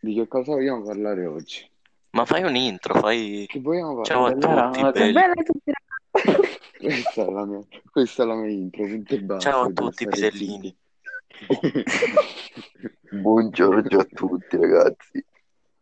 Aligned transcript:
Di 0.00 0.14
che 0.14 0.28
cosa 0.28 0.52
vogliamo 0.52 0.82
parlare 0.82 1.26
oggi? 1.26 1.68
Ma 2.10 2.24
fai 2.24 2.42
un 2.42 2.56
intro, 2.56 2.94
fai... 2.94 3.44
Che 3.48 3.60
vogliamo 3.60 4.02
Ciao 4.02 4.26
a 4.26 4.32
parlare? 4.32 4.70
tutti, 4.70 4.98
belli. 4.98 5.12
Bella 5.12 5.34
tutti 5.34 5.72
ragazzi. 5.72 6.58
Questa 6.80 7.22
è 7.26 7.30
la 7.30 7.44
mia, 7.44 7.60
questa 7.90 8.22
è 8.22 8.26
la 8.26 8.34
mia 8.34 8.50
intro, 8.50 8.84
punto 8.86 9.14
e 9.14 9.20
basta. 9.20 9.50
Ciao 9.50 9.60
a 9.60 9.66
devo 9.66 9.90
tutti, 9.90 10.04
stare 10.04 10.30
pisellini. 10.30 10.76
Buongiorno 13.20 13.98
a 13.98 14.04
tutti 14.04 14.56
ragazzi. 14.56 15.24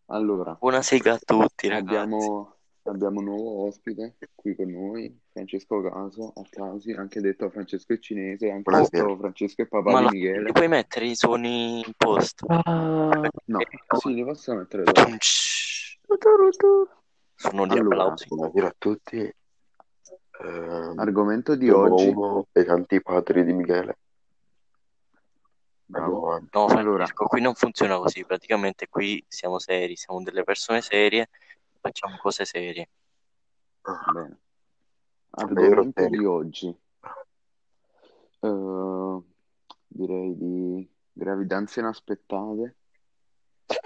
Allora, 0.07 0.57
Buonasera 0.59 1.13
a 1.13 1.19
tutti, 1.25 1.69
ragazzi. 1.69 1.95
abbiamo, 1.95 2.57
abbiamo 2.89 3.19
un 3.21 3.25
nuovo 3.27 3.67
ospite 3.67 4.17
qui 4.35 4.55
con 4.55 4.71
noi, 4.71 5.17
Francesco 5.33 5.81
Caso, 5.83 6.33
a 6.37 6.43
Casi, 6.49 6.93
anche 6.93 7.21
detto 7.21 7.49
Francesco 7.51 7.93
è 7.93 7.99
cinese, 7.99 8.51
anche 8.51 8.63
Buonasera. 8.71 9.03
detto 9.05 9.17
Francesco 9.19 9.63
è 9.63 9.67
papà 9.67 9.91
Ma 9.91 10.09
di 10.11 10.17
Michele. 10.19 10.43
li 10.45 10.53
puoi 10.53 10.69
mettere 10.69 11.07
i 11.07 11.15
suoni 11.17 11.79
in 11.87 11.93
posto? 11.97 12.47
Ah, 12.49 13.29
No, 13.45 13.59
sì, 13.99 14.15
li 14.15 14.25
posso 14.25 14.55
mettere 14.55 14.83
dopo. 14.85 15.01
Sono 17.35 17.67
di 17.67 17.79
Allora, 17.79 18.01
applausi. 18.03 18.27
Buonasera 18.29 18.67
a 18.67 18.75
tutti. 18.77 19.35
Ehm, 20.41 20.95
Argomento 20.99 21.55
di 21.57 21.71
oggi. 21.71 22.09
uno 22.09 22.47
dei 22.53 22.65
tanti 22.65 23.01
padri 23.03 23.45
di 23.45 23.53
Michele. 23.53 23.99
Bravo. 25.85 26.41
No, 26.53 26.67
Allora. 26.67 27.07
Qui 27.13 27.41
non 27.41 27.55
funziona 27.55 27.97
così. 27.99 28.25
Praticamente 28.25 28.89
qui 28.89 29.25
siamo 29.27 29.59
seri, 29.59 29.97
siamo 29.97 30.23
delle 30.23 30.45
persone 30.45 30.81
serie, 30.83 31.29
facciamo 31.81 32.17
cose 32.19 32.45
serie. 32.45 32.89
Ah, 33.83 34.11
Bene. 34.13 34.39
Argomento 35.31 36.09
di 36.09 36.25
oggi. 36.25 36.77
Eh, 38.41 39.23
direi 39.87 40.37
di 40.37 40.89
gravidanze 41.13 41.81
inaspettate. 41.81 42.77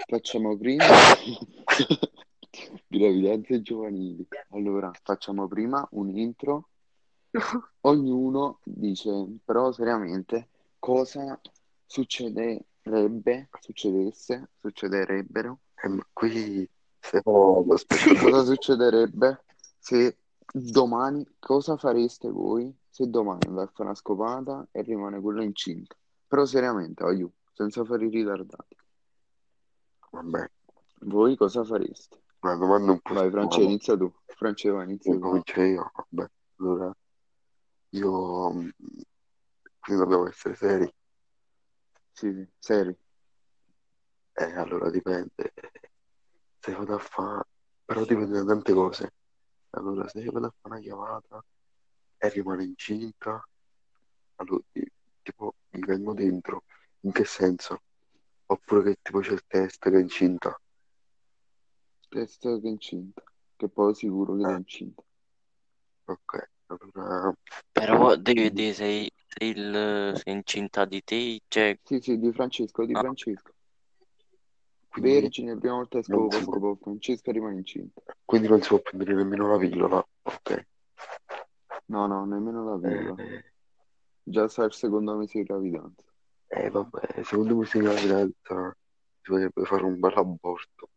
Facciamo 0.07 0.57
prima 0.57 0.85
gravidanze 2.87 3.61
giovanili. 3.61 4.27
Allora, 4.49 4.91
facciamo 5.01 5.47
prima 5.47 5.85
un 5.91 6.17
intro. 6.17 6.69
Ognuno 7.81 8.59
dice, 8.63 9.11
però 9.43 9.71
seriamente, 9.71 10.49
cosa 10.79 11.39
succederebbe, 11.85 13.49
succedesse, 13.59 14.49
succederebbero 14.57 15.59
Eh, 15.75 15.89
ma 15.89 16.07
qui 16.13 16.69
stiamo 17.03 17.65
aspettando. 17.69 18.19
Cosa 18.31 18.43
succederebbe 18.43 19.43
se 19.79 20.17
domani, 20.51 21.25
cosa 21.39 21.77
fareste 21.77 22.29
voi 22.29 22.73
se 22.89 23.09
domani 23.09 23.47
vai 23.49 23.63
a 23.65 23.67
fare 23.67 23.89
una 23.89 23.95
scopata 23.95 24.67
e 24.71 24.81
rimane 24.81 25.19
quella 25.19 25.43
incinta? 25.43 25.95
Però 26.27 26.45
seriamente, 26.45 27.03
aiuto, 27.03 27.35
senza 27.53 27.83
fare 27.83 28.05
i 28.05 28.09
ritardati. 28.09 28.75
Vabbè, 30.11 30.49
Voi 31.01 31.35
cosa 31.35 31.63
fareste? 31.63 32.21
una 32.41 32.55
domanda 32.55 32.91
un 32.91 32.99
po' 32.99 33.13
Vai, 33.13 33.29
France, 33.29 33.51
strana. 33.53 33.69
inizia 33.69 33.97
tu. 33.97 34.13
France, 34.27 34.69
vai, 34.69 34.83
inizia 34.85 35.11
tu. 35.11 35.17
Incomincio 35.17 35.61
io. 35.61 35.91
Vabbè, 36.09 36.29
allora 36.57 36.95
io 37.89 38.51
mm, 38.51 38.69
qui 39.79 39.95
dobbiamo 39.95 40.27
essere 40.27 40.55
seri. 40.55 40.93
Sì, 42.11 42.31
sì, 42.31 42.47
seri. 42.59 42.95
Eh, 44.33 44.55
allora 44.55 44.89
dipende. 44.89 45.53
Se 46.63 46.71
vado 46.73 46.95
a 46.95 46.99
fare, 46.99 47.43
però 47.83 48.05
dipende 48.05 48.39
da 48.39 48.45
tante 48.45 48.73
cose. 48.73 49.13
Allora, 49.71 50.07
se 50.07 50.23
vado 50.23 50.47
a 50.47 50.53
fare 50.61 50.75
una 50.75 50.79
chiamata 50.79 51.43
e 52.17 52.29
rimane 52.29 52.63
incinta, 52.63 53.45
allora, 54.35 54.63
ti- 54.71 54.89
tipo, 55.21 55.55
mi 55.71 55.81
vengo 55.81 56.13
dentro. 56.13 56.63
In 57.01 57.11
che 57.11 57.25
senso? 57.25 57.81
Oppure 58.45 58.83
che 58.83 58.97
tipo 59.01 59.19
c'è 59.19 59.33
il 59.33 59.43
test 59.45 59.89
che 59.89 59.97
è 59.97 59.99
incinta. 59.99 60.57
Test 62.09 62.41
che 62.41 62.67
è 62.67 62.69
incinta. 62.69 63.23
Che 63.57 63.67
poi 63.69 63.93
sicuro 63.93 64.35
che 64.35 64.45
è 64.45 64.53
Eh. 64.53 64.55
incinta. 64.55 65.03
Ok, 66.05 66.49
allora, 66.67 67.33
Però 67.71 68.15
devi 68.15 68.51
dire 68.51 68.73
sei, 68.73 69.11
sei, 69.25 69.49
il, 69.49 70.13
sei 70.21 70.33
incinta 70.33 70.85
di 70.85 71.01
te, 71.03 71.41
cioè, 71.47 71.77
Sì, 71.83 71.99
sì, 72.01 72.17
di 72.17 72.31
Francesco, 72.31 72.85
di 72.85 72.93
Ah. 72.93 72.99
Francesco. 72.99 73.52
Quindi, 75.01 75.19
Vergine, 75.21 75.57
prima 75.57 75.75
volta 75.75 75.97
che 75.97 76.03
scopo, 76.03 76.31
si 76.37 76.43
scopo, 76.43 76.77
Francesca 76.81 77.31
rimane 77.31 77.55
incinta. 77.57 78.01
quindi 78.25 78.47
non 78.47 78.61
si 78.61 78.67
può 78.69 78.79
prendere 78.79 79.13
nemmeno 79.15 79.49
la 79.51 79.57
pillola. 79.57 80.07
Ok. 80.23 80.67
No, 81.85 82.05
no, 82.07 82.25
nemmeno 82.25 82.63
la 82.63 82.77
pillola. 82.87 83.23
Eh, 83.23 83.51
Già 84.25 84.47
sa 84.47 84.63
il 84.63 84.73
secondo 84.73 85.15
mese 85.15 85.39
di 85.39 85.43
gravidanza. 85.45 86.01
eh, 86.47 86.69
vabbè, 86.69 87.23
secondo 87.23 87.57
me 87.57 87.65
si 87.65 87.79
gravidanza 87.79 88.75
si 89.21 89.31
potrebbe 89.31 89.65
fare 89.65 89.83
un 89.83 89.99
bel 89.99 90.13
aborto. 90.15 90.89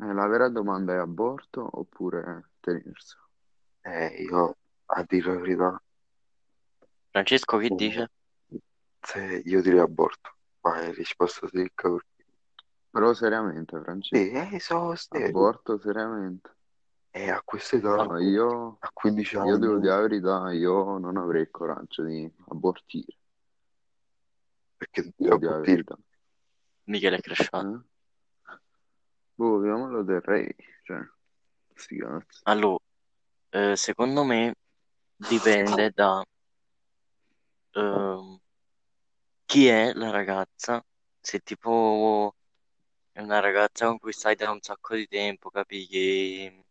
Eh, 0.00 0.12
la 0.12 0.26
vera 0.26 0.48
domanda 0.48 0.92
è 0.94 0.96
aborto 0.98 1.66
oppure 1.78 2.50
tenerselo? 2.60 3.22
Eh, 3.82 4.22
io, 4.28 4.56
a 4.86 5.04
dire 5.08 5.32
la 5.32 5.40
verità, 5.40 5.82
Francesco 7.10 7.56
che 7.58 7.68
Oh. 7.70 7.74
dice? 7.76 8.10
se 9.00 9.42
io 9.44 9.62
direi 9.62 9.78
aborto, 9.78 10.34
ma 10.62 10.80
è 10.82 10.92
risposta 10.92 11.46
secca 11.48 11.88
perché... 11.88 12.15
Però 12.96 13.12
seriamente, 13.12 13.78
Francesco, 13.82 14.24
Sì, 14.24 14.30
eh, 14.30 14.58
so 14.58 14.94
aborto 15.10 15.78
seriamente. 15.78 16.54
E 17.10 17.30
a 17.30 17.42
questa 17.44 17.76
età, 17.76 17.94
No, 18.04 18.18
io, 18.18 18.78
a 18.80 18.90
15 18.90 19.36
io 19.36 19.58
devo 19.58 19.72
anni, 19.74 19.82
dire 19.82 19.92
la 19.92 20.00
verità, 20.00 20.52
io 20.52 20.96
non 20.96 21.18
avrei 21.18 21.42
il 21.42 21.50
coraggio 21.50 22.02
di 22.04 22.32
abortire. 22.48 23.16
perché 24.78 25.12
Devo 25.14 25.36
dire 25.36 25.50
la 25.50 25.56
abortire. 25.56 25.76
verità. 25.76 25.98
Michele 26.84 27.16
è 27.16 27.20
cresciuto. 27.20 27.60
Eh? 27.60 27.80
Boh, 29.34 29.64
io 29.66 29.76
me 29.76 29.90
lo 29.92 30.04
terrei, 30.04 30.54
cioè, 30.84 30.98
sti 31.74 31.98
cazzi. 31.98 32.40
Allora, 32.44 32.82
eh, 33.50 33.76
secondo 33.76 34.24
me 34.24 34.54
dipende 35.16 35.90
da 35.94 36.24
ehm, 37.74 38.40
chi 39.44 39.66
è 39.66 39.92
la 39.92 40.10
ragazza. 40.10 40.82
Se 41.20 41.40
tipo 41.40 42.34
è 43.16 43.22
una 43.22 43.40
ragazza 43.40 43.86
con 43.86 43.98
cui 43.98 44.12
stai 44.12 44.36
da 44.36 44.50
un 44.50 44.60
sacco 44.60 44.94
di 44.94 45.06
tempo, 45.08 45.48
capi 45.48 45.86
che 45.86 46.64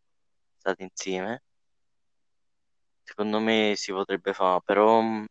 state 0.60 0.84
insieme, 0.84 1.42
secondo 3.04 3.40
me 3.40 3.74
si 3.76 3.92
potrebbe 3.92 4.32
fare, 4.34 4.62
però 4.64 5.02
mh, 5.02 5.26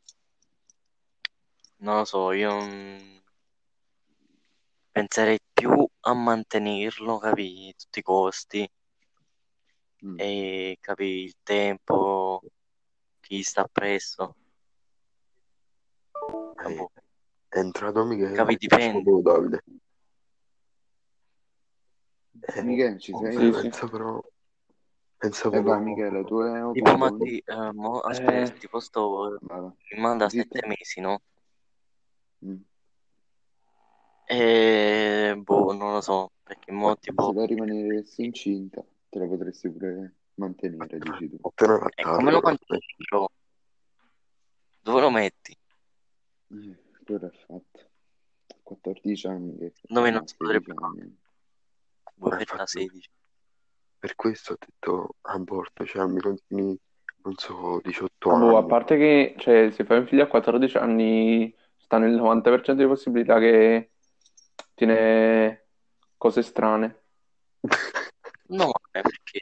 non 1.79 1.99
lo 1.99 2.05
so, 2.05 2.33
io 2.33 2.61
mh, 2.61 3.23
penserei 4.91 5.39
più 5.53 5.87
a 6.01 6.15
mantenerlo, 6.15 7.19
capi, 7.19 7.71
a 7.73 7.77
tutti 7.79 7.99
i 8.01 8.03
costi 8.03 8.69
Mm. 10.05 10.17
e 10.19 10.77
capi 10.81 11.05
il 11.05 11.35
tempo, 11.43 12.43
chi 13.21 13.43
sta 13.43 13.63
appresso. 13.63 14.37
Ah, 16.57 16.71
Eh, 16.71 16.87
è 17.49 17.59
entrato 17.59 18.05
Michele, 18.05 18.35
Capi, 18.35 18.57
dipende. 18.57 19.23
Davide. 19.23 19.63
Eh, 22.41 22.63
Michele, 22.63 22.99
ci 22.99 23.13
sei? 23.17 23.33
Sì, 23.33 23.53
sì. 23.53 23.61
pensa 23.63 23.89
però, 23.89 24.21
pensa 25.17 25.49
E 25.49 25.51
vai, 25.51 25.63
però, 25.63 25.79
Michele, 25.81 26.25
tu 26.25 26.35
hai 26.39 26.73
Tipo, 26.73 26.91
opinioni? 26.91 26.99
Matti, 26.99 27.39
eh, 27.39 27.73
mo, 27.73 28.01
aspetta, 28.01 28.55
Eh. 28.55 28.59
tipo 28.59 28.81
sto 28.81 29.39
Vada. 29.41 29.75
mi 29.93 30.01
manda 30.01 30.29
Zitto. 30.29 30.55
sette 30.55 30.67
mesi, 30.67 31.01
no? 31.01 31.23
Mm. 32.45 32.57
E 34.27 35.35
boh, 35.37 35.73
non 35.75 35.93
lo 35.93 36.01
so, 36.01 36.33
perché 36.43 36.73
mo 36.73 36.95
Se 36.95 37.01
tipo, 37.01 37.33
da 37.33 37.45
rimaneresti 37.45 38.25
incinta, 38.25 38.83
te 39.09 39.19
la 39.19 39.27
potresti 39.27 39.71
pure 39.71 40.15
mantenere, 40.35 40.99
dici 40.99 41.29
tu. 41.29 41.37
appena 41.43 41.75
e 41.77 41.79
lattato, 41.81 42.17
come 42.17 42.31
lo 42.31 42.41
però, 42.41 42.49
mantieni, 42.49 42.85
però? 42.97 43.29
Dove 44.81 45.01
lo 45.01 45.11
metti? 45.11 45.57
Eh, 46.49 46.79
quello 47.05 47.27
è 47.27 47.31
fatto. 47.47 47.89
14 48.63 49.27
anni 49.27 49.57
che... 49.59 49.73
Dove 49.83 50.11
non 50.11 50.21
no, 50.21 50.27
si 50.27 50.37
potrebbe 50.37 50.73
16 50.73 51.01
anni. 51.01 51.19
Da 52.15 52.39
infatti. 52.39 52.81
16? 52.81 53.09
per 54.05 54.15
questo 54.17 54.53
ho 54.53 54.57
detto 54.59 55.15
aborto, 55.23 55.87
cioè 55.87 56.03
almeno 56.03 56.37
fini, 56.47 56.79
non 57.23 57.35
so, 57.37 57.81
18 57.83 58.31
Ah, 58.31 58.39
boh, 58.39 58.55
a 58.57 58.59
anni. 58.59 58.69
parte 58.69 58.97
che, 58.99 59.35
cioè, 59.39 59.71
se 59.71 59.85
fai 59.85 59.99
un 60.01 60.07
figlio 60.07 60.25
a 60.25 60.27
14 60.27 60.77
anni, 60.77 61.55
sta 61.79 61.97
nel 61.97 62.13
90% 62.15 62.83
di 62.83 62.87
possibilità 62.87 63.39
che 63.39 63.91
tiene 64.75 65.65
cose 66.17 66.43
strane. 66.43 67.03
No, 68.47 68.71
perché 68.91 69.41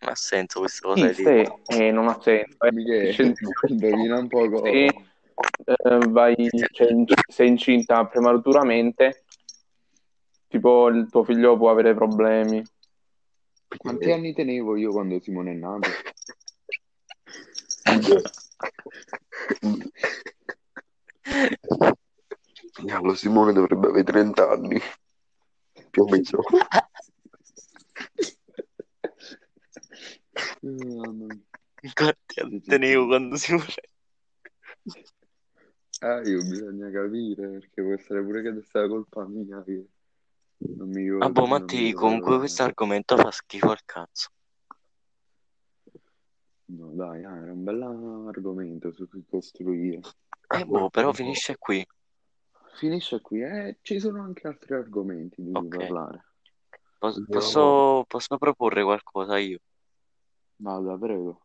non 0.00 0.10
ha 0.10 0.14
senso 0.16 0.58
questa 0.58 0.88
cosa 0.88 1.12
Sì, 1.12 1.22
se 1.22 1.52
eh, 1.68 1.92
non 1.92 2.08
ha 2.08 2.20
senso. 2.20 2.64
eh. 2.64 2.72
Michele, 2.72 3.14
indovina 3.68 4.18
un 4.18 4.26
poco... 4.26 4.64
Se 4.64 4.86
eh, 4.86 5.98
vai, 6.08 6.48
cioè, 6.72 6.88
sei 7.28 7.46
incinta 7.48 8.04
prematuramente, 8.06 9.22
tipo 10.50 10.88
il 10.88 11.08
tuo 11.08 11.22
figlio 11.22 11.56
può 11.56 11.70
avere 11.70 11.94
problemi. 11.94 12.62
Quanti 13.76 14.10
anni 14.10 14.34
tenevo 14.34 14.76
io 14.76 14.90
quando 14.90 15.20
Simone 15.20 15.52
è 15.52 15.54
nato? 15.54 15.88
Diavolo, 22.82 23.14
Simone 23.14 23.52
dovrebbe 23.52 23.86
avere 23.88 24.02
30 24.02 24.50
anni. 24.50 24.80
più 25.90 26.02
o 26.02 26.08
meno. 26.08 26.42
Mia. 30.62 31.26
Infatti 31.82 32.40
Antonio 32.40 33.06
quando 33.06 33.36
si 33.36 33.52
vuole. 33.54 33.88
Ah, 36.00 36.20
io 36.22 36.42
bisogna 36.42 36.90
capire 36.90 37.48
perché 37.48 37.82
può 37.82 37.92
essere 37.92 38.22
pure 38.22 38.42
che 38.42 38.48
è 38.50 38.62
stata 38.62 38.88
colpa 38.88 39.26
mia 39.26 39.62
che 39.62 39.86
non 40.60 40.88
mi 40.88 41.02
ricordo. 41.02 41.24
Ah, 41.24 41.30
boh, 41.30 41.46
Matti, 41.46 41.76
ricordo 41.78 42.06
comunque 42.06 42.38
questo 42.38 42.62
argomento 42.62 43.16
fa 43.16 43.30
schifo 43.30 43.70
al 43.70 43.80
cazzo. 43.84 44.28
No, 46.66 46.92
dai, 46.94 47.24
ah, 47.24 47.36
era 47.36 47.52
un 47.52 47.64
bel 47.64 47.82
argomento 47.82 48.92
su 48.92 49.08
cui 49.08 49.24
costruire. 49.28 50.00
Eh, 50.52 50.64
boh, 50.64 50.88
però 50.88 51.12
finisce 51.12 51.56
qui. 51.58 51.84
Finisce 52.76 53.20
qui, 53.20 53.42
eh, 53.42 53.78
ci 53.82 53.98
sono 53.98 54.22
anche 54.22 54.46
altri 54.46 54.74
argomenti 54.74 55.42
di 55.42 55.50
cui 55.50 55.66
Ok. 55.66 55.76
parlare. 55.76 56.24
Pos- 56.98 57.22
posso, 57.26 58.04
posso 58.06 58.36
proporre 58.38 58.82
qualcosa 58.82 59.38
io? 59.38 59.58
Vada, 60.58 60.96
prego. 60.96 61.40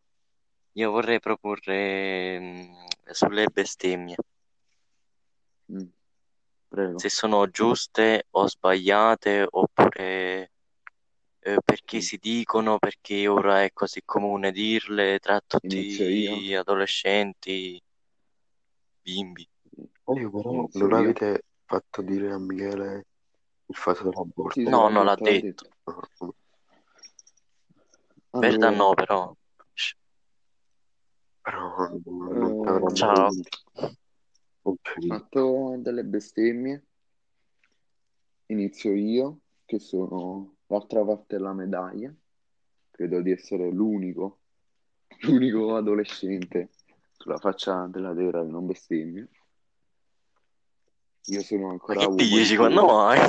Io 0.73 0.91
vorrei 0.91 1.19
proporre 1.19 2.39
mm, 2.39 2.73
sulle 3.11 3.47
bestemmie, 3.47 4.15
Mm, 5.71 5.89
Prego. 6.75 6.99
se 6.99 7.07
sono 7.07 7.47
giuste 7.47 8.25
o 8.31 8.47
sbagliate, 8.49 9.47
oppure 9.49 10.51
eh, 11.39 11.57
perché 11.63 12.01
si 12.01 12.17
dicono, 12.17 12.79
perché 12.79 13.29
ora 13.29 13.63
è 13.63 13.71
così 13.71 14.01
comune 14.03 14.51
dirle 14.51 15.19
tra 15.19 15.39
tutti 15.39 15.85
gli 15.85 16.53
adolescenti, 16.53 17.81
bimbi. 19.01 19.47
Eh, 20.03 20.19
io 20.19 20.29
però 20.29 20.67
non 20.73 20.89
io? 20.89 20.97
avete 20.97 21.43
fatto 21.65 22.01
dire 22.01 22.33
a 22.33 22.39
Michele 22.39 23.05
il 23.67 23.75
fatto 23.75 24.03
dell'aborto. 24.03 24.59
No, 24.69 24.89
non 24.89 25.05
l'ha 25.05 25.15
detto, 25.15 25.31
detto. 25.31 25.65
detto. 25.79 26.35
Verda 28.31 28.69
no, 28.69 28.93
però. 28.93 29.33
Shh. 29.73 29.93
Però 31.41 31.87
non, 31.87 32.01
non 32.65 32.89
Eh, 32.91 32.95
Ciao. 32.95 33.29
capito. 33.29 34.03
C'è 34.73 35.07
fatto 35.07 35.75
delle 35.77 36.03
bestemmie, 36.03 36.83
inizio 38.47 38.93
io, 38.93 39.39
che 39.65 39.77
sono 39.79 40.55
l'altra 40.67 41.03
parte 41.05 41.35
della 41.37 41.53
medaglia. 41.53 42.13
Credo 42.89 43.21
di 43.21 43.31
essere 43.31 43.69
l'unico, 43.69 44.39
l'unico 45.21 45.75
adolescente 45.75 46.69
sulla 47.11 47.37
faccia 47.37 47.85
della 47.87 48.13
terra 48.15 48.41
che 48.43 48.49
non 48.49 48.65
bestemmia. 48.65 49.27
Io 51.27 51.41
sono 51.41 51.69
ancora 51.69 51.99
uomo 52.05 52.15
dici? 52.15 52.55
Quando 52.55 52.85
mai? 52.85 53.19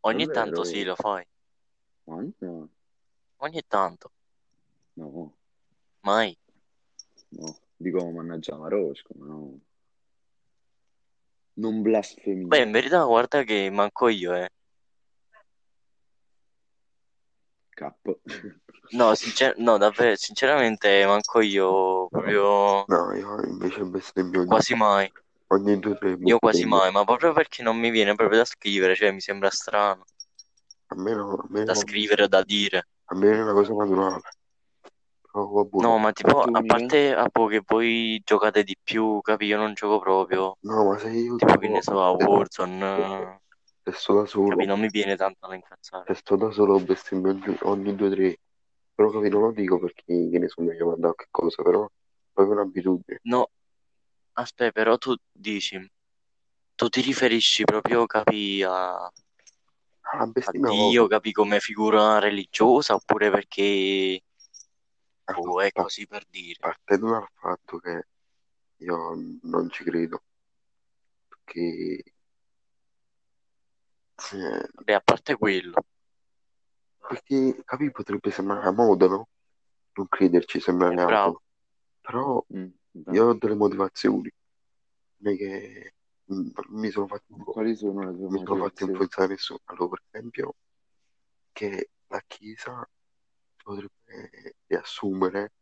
Ogni 0.00 0.26
Davvero? 0.26 0.32
tanto 0.32 0.64
sì, 0.64 0.82
lo 0.84 0.94
fai. 0.94 1.26
Ma 2.04 2.22
no, 2.38 2.68
Ogni 3.38 3.62
tanto. 3.66 4.10
no, 4.94 5.34
Mai. 6.00 6.36
no. 7.28 7.58
Dico 7.76 8.10
mannaggia 8.10 8.56
Marosco, 8.56 9.12
ma 9.18 9.26
no. 9.26 9.58
Non 11.56 11.82
blasfemia. 11.82 12.46
Beh, 12.48 12.62
in 12.62 12.72
verità, 12.72 13.04
guarda 13.04 13.42
che 13.44 13.70
manco 13.70 14.08
io, 14.08 14.34
eh. 14.34 14.48
Cap. 17.76 17.98
No, 18.92 19.14
sincer- 19.14 19.56
no, 19.58 19.78
davvero, 19.78 20.14
sinceramente, 20.14 21.04
manco 21.06 21.40
io 21.40 22.06
proprio 22.08 22.84
No, 22.86 23.12
io 23.14 23.42
invece 23.46 23.82
bestemmio 23.84 24.44
quasi 24.46 24.74
mai. 24.74 25.10
ogni 25.48 25.78
due 25.80 25.96
tre 25.96 26.16
Io 26.20 26.38
quasi 26.38 26.64
mai, 26.64 26.92
ma 26.92 27.02
proprio 27.04 27.32
perché 27.32 27.62
non 27.62 27.76
mi 27.78 27.90
viene 27.90 28.14
proprio 28.14 28.38
da 28.38 28.44
scrivere, 28.44 28.94
cioè 28.94 29.10
mi 29.10 29.20
sembra 29.20 29.50
strano 29.50 30.04
A 30.88 30.94
me, 30.96 31.14
no, 31.14 31.32
a 31.32 31.46
me, 31.48 31.64
da 31.64 31.72
no, 31.72 31.80
scrivere 31.80 32.24
o 32.24 32.28
da 32.28 32.42
dire. 32.44 32.86
a 33.06 33.14
me 33.16 33.30
è 33.32 33.40
una 33.42 33.52
cosa 33.52 33.72
naturale. 33.72 34.20
Però 35.34 35.48
vabbè. 35.48 35.82
No, 35.82 35.98
ma 35.98 36.12
tipo, 36.12 36.42
a 36.42 36.62
parte 36.64 37.12
a 37.12 37.28
po' 37.28 37.46
che 37.46 37.60
voi 37.66 38.22
giocate 38.24 38.62
di 38.62 38.76
più, 38.80 39.20
capi? 39.20 39.46
Io 39.46 39.56
non 39.56 39.74
gioco 39.74 39.98
proprio. 39.98 40.56
No, 40.60 40.84
ma 40.84 40.96
se 40.96 41.10
io 41.10 41.34
Tipo, 41.34 41.58
che 41.58 41.66
ne 41.66 41.82
so, 41.82 42.00
a 42.00 42.10
Warzone, 42.12 43.40
se 43.82 43.92
sto 43.92 44.12
da 44.14 44.20
capi? 44.20 44.30
solo, 44.30 44.64
Non 44.64 44.78
mi 44.78 44.88
viene 44.88 45.16
tanto 45.16 45.48
da 45.48 45.56
incazzare. 45.56 46.04
se 46.06 46.14
sto 46.20 46.36
da 46.36 46.52
solo 46.52 46.78
bestemmio 46.78 47.32
ogni, 47.32 47.56
ogni 47.62 47.96
due 47.96 48.06
o 48.06 48.10
tre. 48.12 48.38
Però 48.94 49.10
capi, 49.10 49.28
non 49.28 49.40
lo 49.40 49.50
dico 49.50 49.80
perché 49.80 50.04
che 50.30 50.38
ne 50.38 50.46
so, 50.46 50.64
chiamando 50.64 51.08
a 51.08 51.14
che 51.16 51.26
cosa, 51.32 51.64
però 51.64 51.84
è 51.84 51.88
proprio 52.32 52.54
un'abitudine. 52.54 53.18
No, 53.24 53.50
aspetta, 54.34 54.70
però 54.70 54.96
tu 54.98 55.16
dici, 55.32 55.76
tu 56.76 56.88
ti 56.88 57.00
riferisci 57.00 57.64
proprio, 57.64 58.06
capi, 58.06 58.62
a, 58.62 59.10
Ah, 60.06 60.20
a 60.22 60.26
Dio, 60.30 60.60
proprio. 60.60 61.06
capi, 61.08 61.32
come 61.32 61.58
figura 61.58 62.20
religiosa, 62.20 62.94
oppure 62.94 63.30
perché, 63.30 64.20
Ecco, 65.26 65.60
è 65.60 65.72
così 65.72 66.06
per 66.06 66.24
dire. 66.28 66.58
partendo 66.60 67.10
dal 67.10 67.28
fatto 67.34 67.78
che 67.78 68.06
io 68.78 69.14
non 69.42 69.70
ci 69.70 69.84
credo, 69.84 70.22
perché 71.28 72.02
eh, 74.32 74.68
Vabbè, 74.74 74.92
a 74.92 75.00
parte 75.00 75.36
quello. 75.36 75.74
Perché, 77.06 77.62
capi, 77.64 77.90
potrebbe 77.90 78.30
sembrare 78.30 78.60
una 78.68 78.72
moda, 78.72 79.06
no? 79.06 79.28
Non 79.94 80.08
crederci 80.08 80.60
sembra 80.60 80.90
Eh, 80.90 80.94
reato. 80.94 81.06
bravo. 81.06 81.42
Però 82.00 82.44
Mm, 82.56 82.68
io 83.12 83.26
ho 83.26 83.34
delle 83.34 83.54
motivazioni. 83.54 84.30
Non 85.18 85.32
è 85.32 85.36
che 85.36 85.94
mm, 86.32 86.48
mi 86.70 86.90
sono 86.90 87.06
fatto, 87.06 87.34
Quali 87.36 87.76
sono 87.76 88.10
le 88.10 88.16
tue 88.16 88.28
mi 88.28 88.38
sono 88.44 88.56
fatto 88.64 88.84
influenzare 88.84 89.28
nessuno. 89.28 89.60
Allora, 89.66 89.88
per 89.88 90.02
esempio, 90.10 90.54
che 91.52 91.90
la 92.08 92.22
Chiesa 92.26 92.88
potrebbe 93.64 94.56
riassumere 94.66 95.52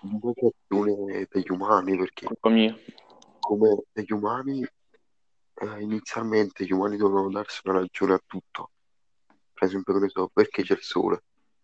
due 0.00 0.32
creazioni 0.32 1.26
degli 1.28 1.50
umani, 1.50 1.96
perché 1.98 2.26
come 2.38 3.82
degli 3.92 4.12
umani, 4.12 4.62
eh, 4.62 5.80
inizialmente 5.80 6.64
gli 6.64 6.72
umani 6.72 6.96
dovevano 6.96 7.30
darsi 7.30 7.60
una 7.64 7.80
ragione 7.80 8.14
a 8.14 8.22
tutto. 8.24 8.70
Per 9.52 9.64
esempio, 9.64 9.94
che 9.94 10.00
ne 10.00 10.08
so, 10.08 10.30
perché 10.32 10.62
c'è 10.62 10.74
il 10.74 10.82
sole, 10.82 11.22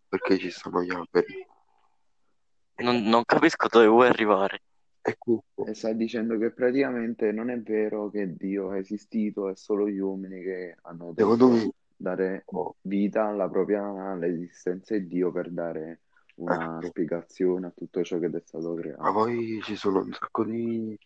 perché 0.09 0.39
ci 0.39 0.51
stanno 0.51 0.83
gli 0.83 0.91
alberi. 0.91 1.47
Non, 2.77 3.03
non 3.03 3.25
capisco 3.25 3.69
dove 3.69 3.87
vuoi 3.87 4.09
arrivare. 4.09 4.63
E 5.03 5.17
E 5.67 5.75
stai 5.75 5.97
dicendo 5.97 6.39
che 6.39 6.53
praticamente 6.53 7.33
non 7.33 7.51
è 7.51 7.61
vero 7.61 8.09
che 8.09 8.35
Dio 8.37 8.73
è 8.73 8.79
esistito, 8.79 9.49
è 9.49 9.57
solo 9.57 9.89
gli 9.89 9.99
uomini 9.99 10.41
che 10.43 10.77
hanno 10.83 11.13
secondo 11.17 11.47
dovuto 11.47 11.67
me, 11.67 11.73
dare 12.03 12.45
vita 12.83 13.27
alla 13.29 13.49
propria 13.49 14.11
all'esistenza 14.11 14.95
di 14.95 15.07
Dio 15.07 15.31
per 15.31 15.51
dare 15.51 16.01
una 16.35 16.79
ecco. 16.79 16.87
spiegazione 16.89 17.67
a 17.67 17.73
tutto 17.75 18.03
ciò 18.03 18.19
che 18.19 18.27
è 18.27 18.43
stato 18.45 18.75
Ma 18.75 18.81
creato. 18.81 19.13
poi 19.13 19.61
ci 19.63 19.77
sono 19.77 20.01
un 20.01 20.13
sacco 20.13 20.45
di... 20.45 20.99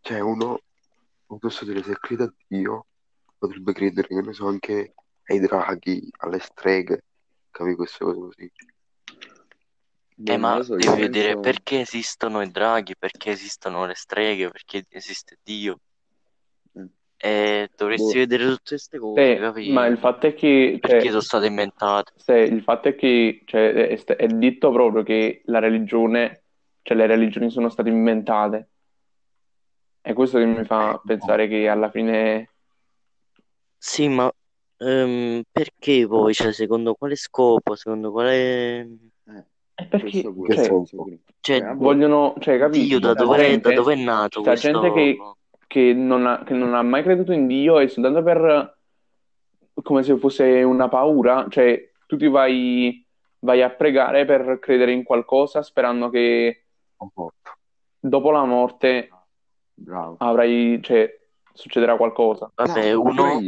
Cioè, 0.00 0.20
uno, 0.20 0.60
non 1.28 1.38
posso 1.38 1.64
dire, 1.64 1.82
se 1.82 1.96
crede 1.98 2.24
a 2.24 2.34
Dio, 2.46 2.86
potrebbe 3.38 3.72
credere, 3.72 4.08
che 4.08 4.20
ne 4.20 4.32
so, 4.32 4.48
anche 4.48 4.94
ai 5.26 5.40
draghi, 5.40 6.10
alle 6.18 6.40
streghe, 6.40 7.04
capi 7.50 7.74
queste 7.74 8.04
cose 8.04 8.18
così. 8.18 8.52
Eh, 10.24 10.36
ma 10.36 10.62
so, 10.62 10.76
devi 10.76 11.00
vedere 11.00 11.34
penso... 11.34 11.40
perché 11.40 11.80
esistono 11.80 12.42
i 12.42 12.50
draghi, 12.50 12.96
perché 12.96 13.30
esistono 13.30 13.86
le 13.86 13.94
streghe, 13.94 14.50
perché 14.50 14.84
esiste 14.88 15.38
Dio. 15.42 15.78
Eh, 17.16 17.68
dovresti 17.76 18.12
Boh, 18.12 18.18
vedere 18.18 18.44
tutte 18.44 18.62
queste 18.68 18.98
cose, 18.98 19.38
Eh, 19.38 19.70
ma 19.70 19.86
il 19.86 19.98
fatto 19.98 20.26
è 20.26 20.34
che, 20.34 20.78
Perché 20.80 21.00
cioè, 21.00 21.08
sono 21.08 21.20
state 21.20 21.46
inventate. 21.46 22.12
se 22.16 22.38
il 22.38 22.62
fatto 22.62 22.88
è 22.88 22.94
che, 22.94 23.42
cioè, 23.46 23.72
è, 23.72 24.04
è 24.04 24.26
detto 24.26 24.70
proprio 24.70 25.02
che 25.02 25.42
la 25.46 25.58
religione, 25.58 26.42
cioè 26.82 26.96
le 26.96 27.06
religioni 27.06 27.50
sono 27.50 27.68
state 27.68 27.88
inventate. 27.88 28.68
È 30.00 30.12
questo 30.12 30.38
che 30.38 30.44
mi 30.44 30.64
fa 30.64 30.94
Eh, 30.94 31.00
pensare 31.04 31.48
che 31.48 31.66
alla 31.68 31.90
fine, 31.90 32.50
Sì, 33.78 34.08
ma 34.08 34.30
ehm, 34.78 35.42
perché 35.50 36.06
poi? 36.06 36.34
Cioè, 36.34 36.52
secondo 36.52 36.94
quale 36.94 37.16
scopo? 37.16 37.74
Secondo 37.74 38.10
quale... 38.12 38.80
eh, 38.80 39.44
è 39.74 39.86
perché, 39.86 40.22
cioè. 40.22 40.70
Cioè, 41.40 41.74
vogliono, 41.74 42.34
cioè, 42.38 42.58
capi, 42.58 42.84
Dio 42.84 42.98
da 42.98 43.14
dove, 43.14 43.58
da 43.60 43.72
dove 43.72 43.94
è 43.94 43.96
nato 43.96 44.42
ci 44.42 44.56
sta 44.56 44.70
gente 44.72 44.92
che, 44.92 45.16
questo... 45.16 45.38
che 45.74 45.92
non 45.92 46.24
ha, 46.24 46.44
che 46.44 46.54
non 46.54 46.72
ha 46.72 46.82
mai 46.82 47.02
creduto 47.02 47.32
in 47.32 47.48
Dio 47.48 47.80
e 47.80 47.88
soltanto 47.88 48.22
per, 48.22 48.78
come 49.82 50.04
se 50.04 50.16
fosse 50.18 50.62
una 50.62 50.88
paura, 50.88 51.46
cioè, 51.48 51.90
tu 52.06 52.16
ti 52.16 52.28
vai, 52.28 53.04
vai 53.40 53.60
a 53.60 53.70
pregare 53.70 54.24
per 54.24 54.60
credere 54.60 54.92
in 54.92 55.02
qualcosa 55.02 55.64
sperando 55.64 56.10
che 56.10 56.66
dopo 57.98 58.30
la 58.30 58.44
morte 58.44 59.08
bravo. 59.74 60.14
avrai, 60.20 60.78
cioè, 60.80 61.12
succederà 61.52 61.96
qualcosa. 61.96 62.52
Vabbè, 62.54 62.92
No, 62.92 63.00
uno, 63.00 63.40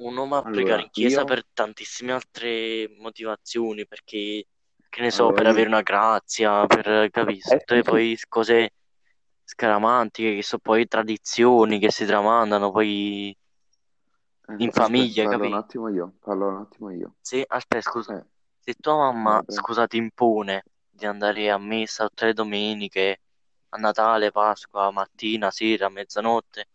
uno 0.00 0.28
va 0.28 0.36
a 0.36 0.42
pregare 0.42 0.64
Allora, 0.64 0.82
in 0.82 0.90
chiesa 0.90 1.20
io... 1.20 1.24
per 1.24 1.46
tantissime 1.54 2.12
altre 2.12 2.94
motivazioni, 2.98 3.86
perché, 3.86 4.44
che 4.90 5.00
ne 5.00 5.10
so, 5.10 5.28
Allora, 5.28 5.36
per 5.36 5.44
io... 5.46 5.50
avere 5.52 5.68
una 5.68 5.80
grazia, 5.80 6.66
per, 6.66 7.08
capisci, 7.10 7.54
Eh 7.54 7.64
sì. 7.64 7.80
poi 7.82 8.18
cose 8.28 8.72
scaramantiche, 9.52 10.34
che 10.36 10.42
sono 10.42 10.60
poi 10.62 10.86
tradizioni 10.86 11.78
che 11.78 11.90
si 11.90 12.04
tramandano, 12.06 12.70
poi 12.70 13.36
in 14.56 14.70
aspetta, 14.78 15.14
famiglia, 15.18 15.26
parlo 15.28 15.46
un 15.46 15.54
attimo 15.54 15.88
io, 15.88 16.14
parlo 16.20 16.48
un 16.48 16.56
attimo 16.56 16.90
io. 16.90 17.14
Se, 17.20 17.44
aspetta, 17.48 17.82
scusa, 17.82 18.14
Eh, 18.18 18.24
se 18.60 18.74
tua 18.74 18.96
mamma, 18.96 19.42
vai. 19.46 19.46
scusa, 19.46 19.86
ti 19.86 19.96
impone 19.96 20.62
di 20.90 21.06
andare 21.06 21.50
a 21.50 21.58
messa 21.58 22.06
tutte 22.08 22.26
le 22.26 22.32
domeniche, 22.34 23.20
a 23.70 23.76
Natale, 23.78 24.30
Pasqua, 24.30 24.90
mattina, 24.90 25.50
sera, 25.50 25.88
mezzanotte, 25.88 26.66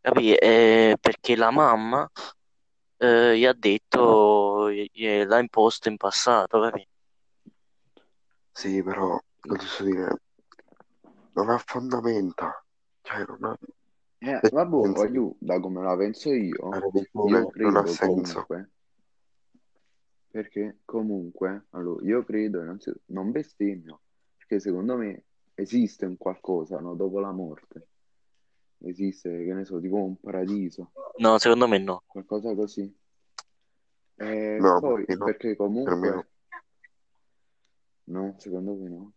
capì? 0.00 0.34
Eh, 0.34 0.96
perché 1.00 1.36
la 1.36 1.50
mamma 1.50 2.08
eh, 2.98 3.38
gli 3.38 3.44
ha 3.46 3.52
detto, 3.54 4.70
gli- 4.70 4.88
gliel'ha 4.92 5.38
imposto 5.40 5.88
in 5.88 5.96
passato, 5.96 6.60
capì? 6.60 6.86
Sì, 8.52 8.82
però, 8.82 9.18
non 9.42 9.58
so 9.60 9.84
dire, 9.84 10.16
non 11.34 11.50
ha 11.50 11.58
fondamenta. 11.58 12.64
Cioè, 13.02 13.24
non 13.26 13.44
ha... 13.44 13.58
Eh, 14.18 14.40
vabbè, 14.50 14.88
voglio, 14.90 15.36
da 15.38 15.60
come 15.60 15.82
la 15.82 15.96
penso 15.96 16.32
io, 16.32 16.54
io 16.54 16.94
non 17.12 17.34
ha 17.34 17.50
credo 17.50 17.86
senso. 17.86 18.46
comunque, 18.46 18.70
perché 20.30 20.78
comunque, 20.84 21.66
allora, 21.70 22.04
io 22.06 22.24
credo, 22.24 22.62
non 23.06 23.30
bestemmio, 23.30 24.00
perché 24.38 24.60
secondo 24.60 24.96
me 24.96 25.24
esiste 25.54 26.06
un 26.06 26.16
qualcosa, 26.16 26.80
no, 26.80 26.94
dopo 26.94 27.20
la 27.20 27.32
morte. 27.32 27.88
Esiste, 28.78 29.44
che 29.44 29.52
ne 29.52 29.64
so, 29.64 29.78
tipo 29.78 29.96
un 29.96 30.16
paradiso, 30.18 30.92
No, 31.18 31.38
secondo 31.38 31.68
me 31.68 31.78
no. 31.78 32.02
qualcosa 32.06 32.54
così. 32.54 32.92
E 34.16 34.58
No, 34.60 34.80
poi, 34.80 35.04
perché 35.04 35.16
no? 35.16 35.24
perché 35.24 35.48
Per 35.48 35.56
comunque, 35.56 36.28
no, 38.04 38.34
secondo 38.38 38.74
me 38.74 38.88
no. 38.88 39.12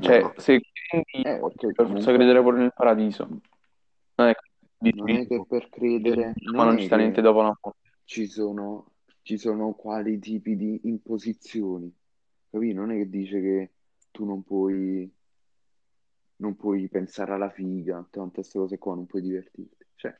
Cioè, 0.00 0.20
no. 0.20 0.32
se 0.36 0.60
credi, 0.72 1.22
Eh, 1.22 1.40
perché 1.40 1.72
per 1.72 1.86
forza 1.86 2.12
credere 2.12 2.40
pure 2.40 2.58
nel 2.58 2.72
paradiso. 2.74 3.26
Non 4.14 4.28
è 4.28 4.34
che 4.34 4.50
non 4.94 5.10
è 5.10 5.26
che 5.26 5.44
per 5.46 5.68
credere, 5.68 6.34
ma 6.54 6.64
non 6.64 6.78
ci 6.78 6.86
sta 6.86 6.96
niente 6.96 7.20
dopo 7.20 7.42
la 7.42 7.56
morte. 7.60 7.78
ci 8.04 8.26
sono, 8.26 8.92
ci 9.22 9.38
sono 9.38 9.72
quali 9.74 10.18
tipi 10.18 10.56
di 10.56 10.80
imposizioni, 10.84 11.92
capì? 12.50 12.72
Non 12.72 12.90
è 12.90 12.96
che 12.96 13.08
dice 13.08 13.40
che 13.40 13.70
tu 14.10 14.24
non 14.24 14.42
puoi, 14.42 15.10
non 16.36 16.56
puoi 16.56 16.88
pensare 16.88 17.32
alla 17.32 17.50
figa, 17.50 18.04
tante 18.10 18.34
queste 18.40 18.58
cose 18.58 18.78
qua, 18.78 18.94
non 18.94 19.06
puoi 19.06 19.22
divertirti. 19.22 19.84
Cioè, 19.94 20.18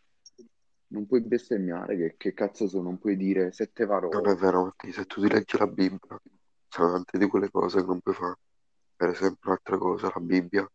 non 0.88 1.07
puoi 1.07 1.23
bestemmiare, 1.23 1.97
che, 1.97 2.14
che 2.16 2.35
cazzo 2.35 2.69
sono, 2.69 2.85
non 2.85 2.99
puoi 2.99 3.16
dire 3.16 3.50
sette 3.52 3.85
Non 3.85 4.00
è 4.00 4.11
parole. 4.11 4.35
vero, 4.37 4.75
se 4.90 5.04
tu 5.07 5.21
ti 5.21 5.28
leggi 5.28 5.59
la 5.59 5.66
Bibbia, 5.66 6.21
sono 6.69 6.92
tante 6.92 7.19
di 7.19 7.26
quelle 7.26 7.50
cose 7.50 7.81
che 7.81 7.87
non 7.87 8.00
puoi 8.00 8.14
fare. 8.14 8.37
Per 9.02 9.11
esempio, 9.11 9.50
un'altra 9.50 9.78
cosa, 9.78 10.12
la 10.14 10.21
Bibbia 10.21 10.71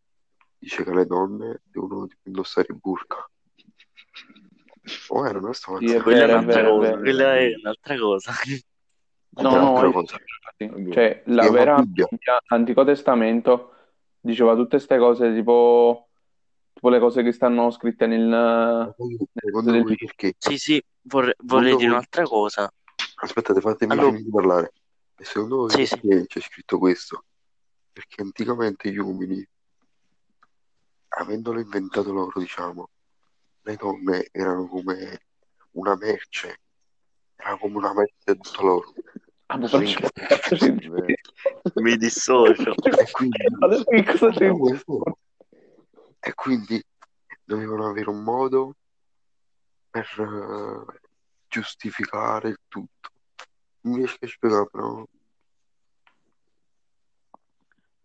dice 0.58 0.84
che 0.84 0.92
le 0.92 1.06
donne 1.06 1.62
devono 1.64 2.06
indossare 2.24 2.66
il 2.68 2.76
burka. 2.78 3.26
Oh, 5.08 5.26
eh, 5.26 5.32
non 5.32 5.48
è 5.48 5.54
sto 5.54 5.78
Sì, 5.78 5.98
Quella 5.98 6.24
è 6.26 6.34
un'altra 6.34 6.68
cosa, 6.68 6.98
quella 6.98 7.36
è 7.38 7.54
un'altra 7.54 7.98
cosa. 7.98 8.32
No, 9.30 9.50
no, 9.50 9.80
è 9.82 9.92
cosa. 9.92 10.18
sì. 10.58 10.90
Cioè, 10.92 11.22
la 11.24 11.40
chiama 11.40 11.56
vera 11.56 11.76
Bibbia. 11.78 12.06
Bibbia, 12.10 12.42
l'Antico 12.48 12.84
Testamento 12.84 13.72
diceva 14.20 14.54
tutte 14.54 14.76
queste 14.76 14.98
cose, 14.98 15.32
tipo, 15.32 16.08
tipo 16.74 16.88
le 16.90 16.98
cose 16.98 17.22
che 17.22 17.32
stanno 17.32 17.70
scritte 17.70 18.06
nel, 18.06 18.26
nel 18.28 19.62
del 19.62 19.96
perché? 19.96 20.34
Sì, 20.36 20.58
sì, 20.58 20.84
vorrei, 21.00 21.32
vorrei 21.38 21.76
dire 21.76 21.86
voi... 21.86 21.86
un'altra 21.86 22.24
cosa. 22.24 22.70
Aspettate, 23.22 23.62
fatemi 23.62 23.92
Allora, 23.92 24.18
parlare. 24.30 24.72
E 25.16 25.24
secondo 25.24 25.56
voi 25.56 25.70
sì, 25.70 25.86
sì. 25.86 26.24
c'è 26.26 26.40
scritto 26.40 26.76
questo? 26.76 27.22
Perché 27.98 28.22
anticamente 28.22 28.92
gli 28.92 28.98
uomini, 28.98 29.44
avendolo 31.08 31.58
inventato 31.58 32.12
loro, 32.12 32.38
diciamo, 32.38 32.90
le 33.62 33.74
donne 33.74 34.28
erano 34.30 34.68
come 34.68 35.22
una 35.72 35.96
merce, 35.96 36.60
erano 37.34 37.58
come 37.58 37.76
una 37.78 37.92
merce 37.94 38.36
tutta 38.38 38.62
loro. 38.62 38.94
Ah, 39.46 39.58
vero. 39.58 41.06
Mi 41.74 41.96
dissocio. 41.96 42.72
E 42.86 43.10
quindi... 43.10 43.36
E 46.20 46.34
quindi 46.34 46.84
dovevano 47.42 47.88
avere 47.88 48.10
un 48.10 48.22
modo 48.22 48.76
per 49.90 50.06
eh, 50.20 51.00
giustificare 51.48 52.50
il 52.50 52.60
tutto. 52.68 53.10
Non 53.80 53.96
riesco 53.96 54.24
a 54.24 54.28
spiegare, 54.28 54.68
però 54.70 55.04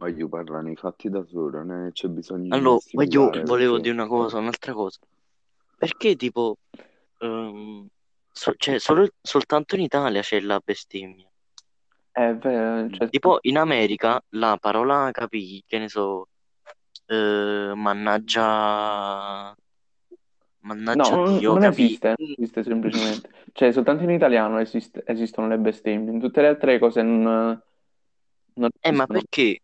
Voglio 0.04 0.28
parlare 0.28 0.70
i 0.70 0.76
fatti 0.76 1.10
da 1.10 1.24
solo, 1.24 1.64
non 1.64 1.88
è 1.88 1.92
c'è 1.94 2.10
bisogno 2.10 2.44
di 2.44 2.50
Allora, 2.50 2.78
voglio, 2.92 3.22
dissimulare, 3.30 3.44
volevo 3.46 3.72
perché... 3.76 3.84
dire 3.84 3.94
una 3.96 4.08
cosa, 4.08 4.38
un'altra 4.38 4.74
cosa. 4.74 5.00
Perché 5.78 6.16
tipo, 6.18 6.58
ehm, 7.20 7.88
so- 8.30 8.54
cioè, 8.58 8.80
solo- 8.80 9.08
soltanto 9.22 9.76
in 9.76 9.82
Italia 9.82 10.22
c'è 10.22 10.42
la 10.42 10.60
bestemmia. 10.62 11.32
È 12.12 12.34
vero, 12.36 12.90
cioè, 12.90 13.10
Tipo 13.10 13.38
in 13.44 13.58
America 13.58 14.22
la 14.32 14.58
parola 14.60 15.10
capì, 15.12 15.64
che 15.66 15.78
ne 15.80 15.88
so, 15.88 16.28
eh, 17.06 17.72
mannaggia, 17.74 19.56
No, 19.56 19.56
mannaggia 20.60 21.16
non, 21.16 21.38
Dio, 21.38 21.54
non 21.54 21.64
capì? 21.64 21.86
esiste, 21.86 22.14
non 22.18 22.32
esiste 22.38 22.64
semplicemente. 22.64 23.30
Cioè, 23.54 23.72
soltanto 23.72 24.04
in 24.04 24.10
italiano 24.10 24.60
esiste- 24.60 25.04
esistono 25.08 25.48
le 25.48 25.58
bestemmie, 25.60 26.12
in 26.12 26.20
tutte 26.20 26.42
le 26.42 26.48
altre 26.50 26.78
cose 26.78 27.02
non, 27.02 27.24
non 28.56 28.70
Eh, 28.82 28.92
ma 28.92 29.06
esistono. 29.06 29.20
perché? 29.20 29.60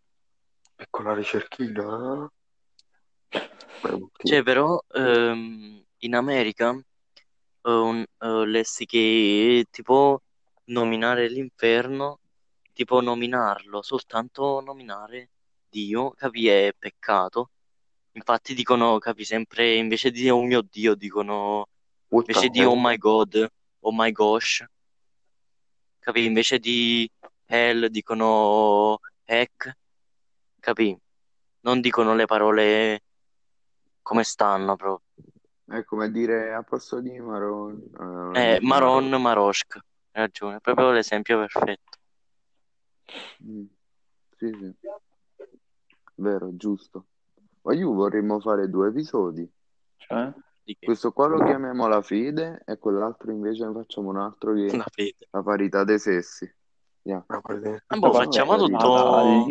E 0.79 0.85
con 0.89 1.03
la 1.05 1.13
ricerchina... 1.13 2.31
Cioè, 4.23 4.43
però, 4.43 4.79
ehm, 4.93 5.83
in 5.99 6.15
America 6.15 6.71
eh, 6.71 7.71
un- 7.71 8.05
eh, 8.19 8.45
lessi 8.45 8.85
che 8.85 9.65
tipo 9.71 10.21
nominare 10.65 11.27
l'inferno, 11.29 12.19
tipo 12.73 13.01
nominarlo, 13.01 13.81
soltanto 13.81 14.61
nominare 14.61 15.29
Dio, 15.69 16.11
capì, 16.11 16.47
è 16.47 16.73
peccato. 16.77 17.51
Infatti 18.13 18.53
dicono, 18.53 18.97
capi, 18.99 19.23
sempre 19.25 19.75
invece 19.75 20.11
di 20.11 20.29
oh 20.29 20.43
mio 20.43 20.61
Dio, 20.61 20.95
dicono 20.95 21.67
what 22.09 22.27
invece 22.27 22.49
di 22.49 22.63
oh 22.63 22.75
hell? 22.75 22.77
my 22.77 22.97
God, 22.97 23.47
oh 23.81 23.91
my 23.91 24.11
gosh, 24.11 24.63
capi, 25.99 26.25
invece 26.25 26.59
di 26.59 27.09
hell 27.45 27.87
dicono 27.87 28.99
heck, 29.23 29.77
capi? 30.59 30.97
Non 31.61 31.81
dicono 31.81 32.13
le 32.15 32.25
parole 32.25 33.03
come 34.01 34.23
stanno 34.23 34.75
proprio. 34.75 35.07
È 35.65 35.83
come 35.83 36.09
dire 36.09 36.53
a 36.53 36.63
posto 36.63 36.99
di 36.99 37.19
Maron, 37.19 38.33
eh, 38.35 38.55
Eh, 38.55 38.59
Maron. 38.61 39.09
Maroshk, 39.21 39.75
hai 39.75 39.81
ragione, 40.23 40.55
è 40.55 40.59
proprio 40.59 40.91
l'esempio 40.91 41.37
perfetto. 41.39 41.97
Mm, 43.43 43.65
Sì, 44.37 44.51
sì, 44.57 44.75
vero, 46.15 46.55
giusto. 46.55 47.05
Ma 47.61 47.73
io 47.73 47.91
vorremmo 47.93 48.39
fare 48.39 48.69
due 48.69 48.87
episodi. 48.89 49.47
Cioè? 49.97 50.33
Questo 50.79 51.11
qua 51.11 51.27
lo 51.27 51.43
chiamiamo 51.43 51.87
la 51.87 52.01
fede 52.01 52.61
e 52.65 52.77
quell'altro 52.77 53.31
invece 53.31 53.65
ne 53.65 53.73
facciamo 53.73 54.09
un 54.09 54.17
altro 54.17 54.53
che 54.53 54.67
è 54.67 54.75
La 54.77 54.85
fede. 54.91 55.27
la 55.31 55.43
parità 55.43 55.83
dei 55.83 55.99
sessi. 55.99 56.51
Yeah. 57.03 57.23
Ma 57.27 57.39
guarda, 57.39 57.83
Ah, 57.87 57.97
boh, 57.97 58.13
Facciamo 58.13 58.57
tutto... 58.57 59.45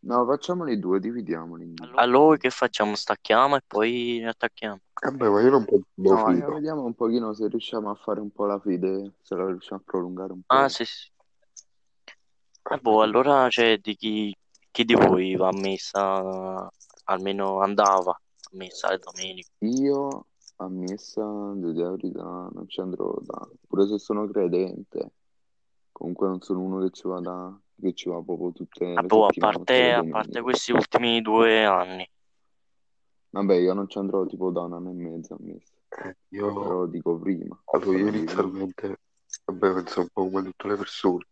No, 0.00 0.24
facciamoli 0.24 0.78
due, 0.78 1.00
dividiamoli 1.00 1.64
in 1.64 1.74
due. 1.74 1.90
Allora 1.94 2.36
che 2.36 2.50
facciamo? 2.50 2.94
Stacchiamo 2.94 3.56
e 3.56 3.62
poi 3.66 4.24
attacchiamo. 4.24 4.80
vabbè, 5.00 5.28
ma 5.28 5.40
io 5.40 5.50
non 5.50 5.64
posso 5.64 5.84
No, 5.94 6.30
eh, 6.30 6.52
vediamo 6.52 6.84
un 6.84 6.94
pochino 6.94 7.32
se 7.32 7.48
riusciamo 7.48 7.90
a 7.90 7.94
fare 7.94 8.20
un 8.20 8.30
po' 8.30 8.46
la 8.46 8.58
fede, 8.58 9.14
se 9.20 9.34
la 9.34 9.46
riusciamo 9.46 9.80
a 9.80 9.84
prolungare 9.84 10.32
un 10.32 10.42
po'. 10.42 10.54
Ah, 10.54 10.68
sì, 10.68 10.84
sì. 10.84 11.10
Eh, 12.70 12.78
boh, 12.78 13.02
allora 13.02 13.48
c'è 13.48 13.78
di 13.78 13.96
chi, 13.96 14.36
chi 14.70 14.84
di 14.84 14.94
voi 14.94 15.34
va 15.36 15.48
a 15.48 15.58
messa, 15.58 16.70
almeno 17.04 17.60
andava 17.60 18.10
a 18.12 18.20
messa 18.52 18.90
le 18.90 18.98
domeniche. 18.98 19.50
Io 19.60 20.26
a 20.56 20.68
messa, 20.68 21.22
devo 21.22 21.72
dire 21.72 21.84
la 21.84 21.90
verità, 21.90 22.48
non 22.52 22.64
ci 22.68 22.80
andrò 22.80 23.16
da... 23.20 23.48
Pure 23.66 23.86
se 23.86 23.98
sono 23.98 24.28
credente, 24.28 25.12
comunque 25.92 26.28
non 26.28 26.40
sono 26.40 26.60
uno 26.60 26.80
che 26.80 26.90
ci 26.90 27.06
va 27.06 27.20
da... 27.20 27.60
che 27.80 27.92
ci 27.94 28.08
va 28.08 28.20
proprio 28.22 28.52
tutte 28.52 28.84
Ah, 28.84 29.00
le 29.02 29.06
boh, 29.06 29.26
a 29.26 29.32
parte, 29.38 29.92
a 29.92 30.04
parte 30.04 30.40
questi 30.42 30.72
ultimi 30.72 31.20
due 31.22 31.64
anni. 31.64 32.08
Vabbè, 33.30 33.54
io 33.56 33.74
non 33.74 33.88
ci 33.88 33.98
andrò 33.98 34.24
tipo 34.26 34.50
da 34.50 34.62
un 34.62 34.72
anno 34.72 34.90
e 34.90 34.94
mezzo 34.94 35.34
a 35.34 35.36
messa, 35.40 35.72
Eh, 36.04 36.16
io, 36.28 36.52
però 36.52 36.86
dico 36.86 37.18
prima. 37.18 37.60
allora, 37.72 37.98
io 37.98 38.08
inizialmente, 38.08 39.00
vabbè, 39.44 39.74
penso 39.74 40.00
un 40.00 40.08
po' 40.12 40.22
come 40.30 40.42
tutte 40.44 40.68
le 40.68 40.76
persone, 40.76 41.26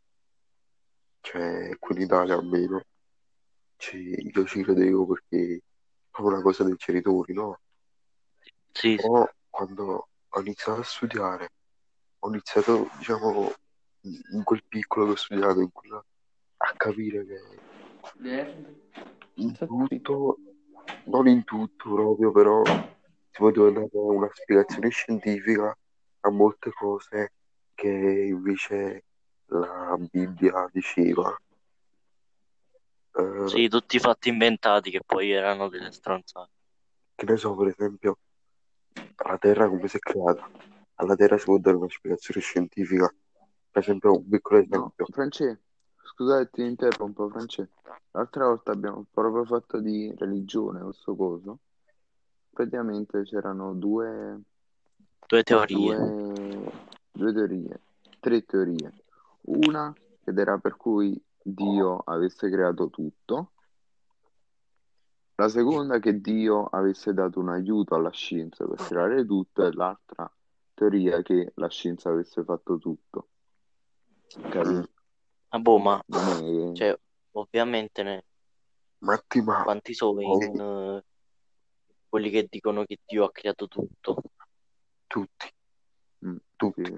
cioè 1.21 1.77
qui 1.79 1.97
in 1.97 2.03
Italia 2.03 2.35
almeno, 2.35 2.83
ci- 3.77 4.31
io 4.33 4.45
ci 4.47 4.63
credevo 4.63 5.07
perché 5.07 5.57
è 5.57 5.61
proprio 6.11 6.35
una 6.35 6.43
cosa 6.43 6.65
dei 6.65 6.75
genitori, 6.77 7.33
no? 7.33 7.59
Sì, 8.73 8.97
sì. 8.97 9.03
Però 9.03 9.29
quando 9.49 10.09
ho 10.29 10.41
iniziato 10.41 10.81
a 10.81 10.85
studiare, 10.85 11.49
ho 12.21 12.29
iniziato, 12.29 12.89
diciamo, 12.99 13.53
in 14.03 14.21
in 14.33 14.43
quel 14.45 14.63
piccolo 14.69 15.07
che 15.07 15.11
ho 15.13 15.17
studiato, 15.17 15.61
in 15.61 15.73
quella- 15.73 16.05
a 16.59 16.73
capire 16.77 17.25
che 17.27 17.41
in 19.35 19.53
tutto, 19.57 20.39
non 21.05 21.29
in 21.29 21.45
tutto 21.45 21.95
proprio, 21.95 22.33
però 22.33 22.63
si 22.65 23.39
poteva 23.39 23.71
dare 23.71 23.89
una 23.93 24.29
spiegazione 24.33 24.89
scientifica 24.91 25.77
a 26.21 26.31
molte 26.31 26.71
cose 26.71 27.33
che 27.75 27.89
invece 27.89 29.05
la 29.47 29.97
Bibbia 30.11 30.69
diceva. 30.73 31.37
Eh, 33.19 33.49
Sì, 33.49 33.69
tutti 33.69 33.97
i 33.97 34.01
fatti 34.01 34.29
inventati 34.29 34.91
che 34.91 35.01
poi 35.05 35.31
erano 35.31 35.69
delle 35.69 35.93
stronzate. 35.93 36.51
che 37.15 37.25
ne 37.27 37.37
so, 37.37 37.55
per 37.55 37.69
esempio, 37.69 38.19
la 39.25 39.39
Terra 39.39 39.69
come 39.69 39.89
si 39.89 39.97
è 39.97 40.01
creata? 40.01 40.51
Alla 40.95 41.15
Terra 41.15 41.39
si 41.39 41.45
può 41.45 41.59
dare 41.59 41.77
una 41.77 41.89
spiegazione 41.89 42.41
scientifica. 42.41 43.13
Per 43.71 43.83
esempio, 43.83 44.13
un 44.17 44.29
piccolo 44.29 44.59
No, 44.59 44.65
esempio. 44.65 45.07
France, 46.17 46.49
scusate, 46.49 46.51
ti 46.51 46.63
interrompo, 46.63 47.29
France. 47.29 47.69
L'altra 48.13 48.47
volta 48.47 48.73
abbiamo 48.73 49.05
proprio 49.11 49.45
fatto 49.45 49.79
di 49.79 50.13
religione 50.17 50.81
questo 50.81 51.15
coso. 51.15 51.59
Praticamente 52.51 53.23
c'erano 53.25 53.75
due, 53.75 54.41
Due 55.27 55.43
teorie. 55.43 55.97
due, 55.97 56.73
due 57.13 57.33
teorie, 57.33 57.81
tre 58.19 58.45
teorie. 58.45 58.93
Una 59.43 59.95
ed 60.25 60.39
era 60.39 60.59
per 60.59 60.77
cui 60.77 61.23
Dio 61.43 61.99
avesse 61.99 62.49
creato 62.51 62.89
tutto. 62.89 63.51
La 65.35 65.49
seconda 65.51 65.99
che 65.99 66.19
Dio 66.23 66.65
avesse 66.65 67.13
dato 67.13 67.41
un 67.41 67.51
aiuto 67.51 67.95
alla 67.95 68.11
scienza 68.11 68.67
per 68.67 68.79
creare 68.87 69.27
tutto 69.27 69.67
e 69.67 69.73
l'altra 69.75 70.31
teoria 70.73 71.21
che 71.21 71.53
la 71.57 71.69
scienza 71.69 72.09
avesse 72.09 72.43
fatto 72.43 72.79
tutto. 72.79 73.29
Capito? 74.49 74.89
Ah, 75.57 75.59
boh, 75.59 75.79
ma 75.79 75.99
è... 76.07 76.73
cioè, 76.75 76.95
ovviamente 77.33 78.03
ne- 78.03 78.25
Matti, 78.99 79.41
ma 79.41 79.63
quanti 79.63 79.95
sono 79.95 80.21
in, 80.21 80.61
eh, 80.61 81.05
quelli 82.09 82.29
che 82.29 82.47
dicono 82.49 82.85
che 82.85 82.99
Dio 83.07 83.25
ha 83.25 83.33
creato 83.33 83.67
tutto? 83.67 84.23
tutti, 85.07 85.47
Mm, 86.27 86.37
tutti. 86.57 86.95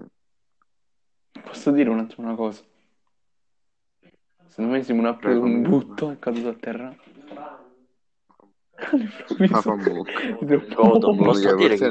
Posso 1.40 1.70
dire 1.70 1.88
un 1.88 2.00
attimo 2.00 2.26
una 2.26 2.36
cosa? 2.36 2.64
Secondo 4.46 4.72
me 4.72 4.82
Simone 4.82 5.08
ha 5.08 5.14
preso 5.16 5.40
Prego, 5.40 5.56
un 5.56 5.62
butto, 5.62 6.10
è 6.10 6.18
caduto 6.18 6.48
a 6.48 6.54
terra. 6.54 6.96
Ah. 7.36 7.66
Godo, 10.74 11.14
posso 11.14 11.54
dire 11.54 11.76
che 11.76 11.88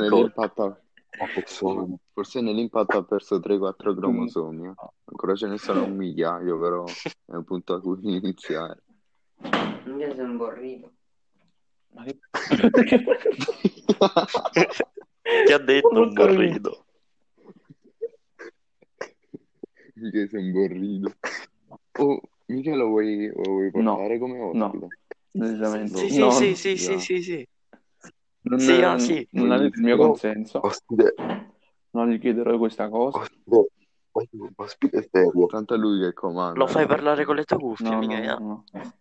forse 2.13 2.41
nell'impatto 2.41 2.97
ha 2.97 3.03
perso 3.03 3.39
3-4 3.39 3.95
cromosomi. 3.95 4.67
eh. 4.67 4.73
Ancora 5.05 5.35
ce 5.35 5.47
ne 5.47 5.57
sono 5.57 5.85
un 5.85 5.95
migliaio, 5.95 6.59
però 6.59 6.85
è 6.85 7.35
un 7.35 7.43
punto 7.43 7.73
a 7.73 7.81
cui 7.81 7.97
iniziare. 8.03 8.83
Io 9.85 10.15
sono 10.15 10.35
borrito. 10.37 10.91
Ma 11.93 12.03
che... 12.03 12.19
Ti 15.45 15.51
ha 15.53 15.57
detto 15.57 16.01
un 16.01 16.13
borrido. 16.13 16.85
Michele 19.95 20.27
sei 20.27 20.45
un 20.45 20.51
borrido. 20.51 21.13
Oh, 21.99 22.21
Michele 22.45 22.77
lo 22.77 22.87
vuoi, 22.87 23.27
lo 23.27 23.41
vuoi 23.43 23.71
No, 23.73 23.95
portare 23.95 24.19
come 24.19 24.39
ospite? 24.39 24.87
Decisamente. 25.31 25.97
Sì, 25.97 26.09
sì, 26.09 26.19
No, 26.19 26.31
sì, 26.31 26.49
no. 26.49 26.55
sì, 26.55 26.77
sì, 26.77 26.99
sì, 26.99 27.21
sì. 27.23 27.47
Non, 28.49 28.59
Sì, 28.59 28.81
ah, 28.81 28.97
sì. 28.97 29.27
non 29.31 29.51
avete 29.51 29.77
il 29.77 29.83
mio 29.83 29.97
No. 29.97 30.07
consenso. 30.07 30.59
ospite, 30.63 31.15
Non 31.91 32.09
gli 32.09 32.19
chiederò 32.19 32.57
questa 32.57 32.87
cosa. 32.89 33.17
ospite, 33.19 34.51
ospite 34.55 35.09
serio, 35.11 35.45
Tanto 35.47 35.73
è 35.73 35.77
lui 35.77 35.99
che 35.99 36.13
comanda. 36.13 36.57
Lo 36.59 36.67
fai 36.67 36.85
parlare 36.85 37.25
con 37.25 37.35
le 37.35 37.43
tue 37.43 37.57
cuffie, 37.57 37.89
No, 37.89 37.99
mica, 37.99 38.35
no, 38.37 38.39
no, 38.39 38.63
no. 38.71 38.93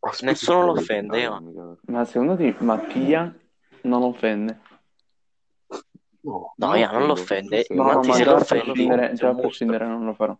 ospite 0.00 0.30
Nessuno 0.30 0.62
lo 0.64 0.72
offende, 0.72 1.40
mica. 1.40 1.76
Ma 1.86 2.04
secondo 2.04 2.36
te 2.36 2.54
Mattia 2.58 3.34
non 3.82 4.02
offende? 4.02 4.60
No, 6.20 6.52
No, 6.56 6.66
Non 6.66 6.76
io 6.76 6.90
non 6.90 7.06
l'offende. 7.06 7.62
sì, 7.62 7.74
No, 7.74 7.82
Ma 7.84 7.92
no, 7.94 8.02
se 8.02 8.24
l'offendi, 8.24 8.64
prescindere, 8.64 9.14
già 9.14 9.28
a 9.30 9.34
prescindere 9.34 9.86
non 9.86 10.04
lo 10.04 10.14
farò. 10.14 10.36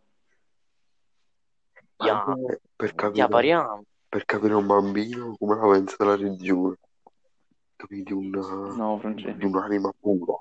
Ya, 2.00 2.22
anche 2.24 2.60
per 2.76 2.94
capire, 2.94 3.28
pariamo. 3.28 3.82
per 4.08 4.24
capire 4.24 4.54
un 4.54 4.66
bambino 4.66 5.34
come 5.38 5.56
la 5.56 5.68
pensa 5.68 5.96
della 5.98 6.16
religione, 6.16 6.76
di, 7.86 8.12
un, 8.12 8.30
No, 8.30 9.00
di 9.02 9.44
un'anima 9.44 9.92
pura. 9.98 10.34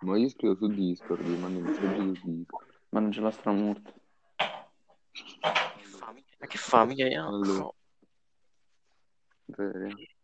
Ma 0.00 0.16
io 0.16 0.28
scrivo 0.28 0.54
su 0.54 0.68
Discord, 0.68 1.22
gli 1.22 1.38
mando 1.38 1.60
messaggi 1.60 2.16
su 2.16 2.20
Discord. 2.24 2.66
Ma 2.90 3.00
non 3.00 3.12
ce 3.12 3.20
l'ha 3.20 3.32
mica? 3.52 3.92
Ma 6.38 6.46
che 6.46 6.58
fa, 6.58 6.84
mica? 6.84 7.06
Ya? 7.06 7.24
Allora. 7.24 7.70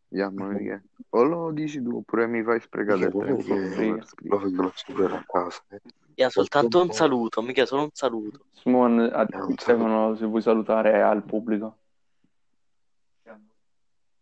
Ya, 0.09 0.31
ma 0.31 0.49
che- 0.57 0.83
O 1.11 1.23
lo 1.23 1.51
dici 1.53 1.83
tu 1.83 1.97
oppure 1.97 2.27
mi 2.27 2.43
fai 2.43 2.61
sprecare 2.61 3.07
è 3.07 3.11
tempo 3.11 3.55
lo 3.55 3.69
vengono 4.39 4.69
a 4.69 4.73
scoprire 4.75 5.15
a 5.17 5.25
casa, 5.27 5.63
eh. 5.69 6.29
Soltanto 6.29 6.81
un 6.81 6.91
saluto, 6.91 7.43
mica 7.43 7.65
solo 7.67 7.83
un 7.83 7.91
saluto. 7.93 8.45
Simone, 8.53 9.09
a 9.09 9.27
un 9.45 9.57
Stefano, 9.57 10.15
se 10.17 10.27
vuoi 10.27 10.43
salutare 10.43 11.03
al 11.03 11.23
pubblico. 11.25 11.77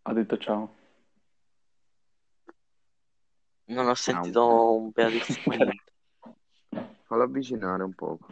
Ha 0.03 0.12
detto 0.14 0.38
ciao. 0.38 0.78
Non 3.69 3.87
ho 3.89 3.95
sentito 3.95 4.75
un 4.77 4.91
beatissimo 4.91 5.55
niente. 5.55 5.83
Fallo 7.09 7.23
avvicinare 7.23 7.83
un 7.83 7.95
poco. 7.95 8.27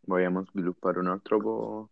Vogliamo 0.00 0.42
sviluppare 0.46 0.98
un 1.00 1.08
altro 1.08 1.38
po' 1.38 1.88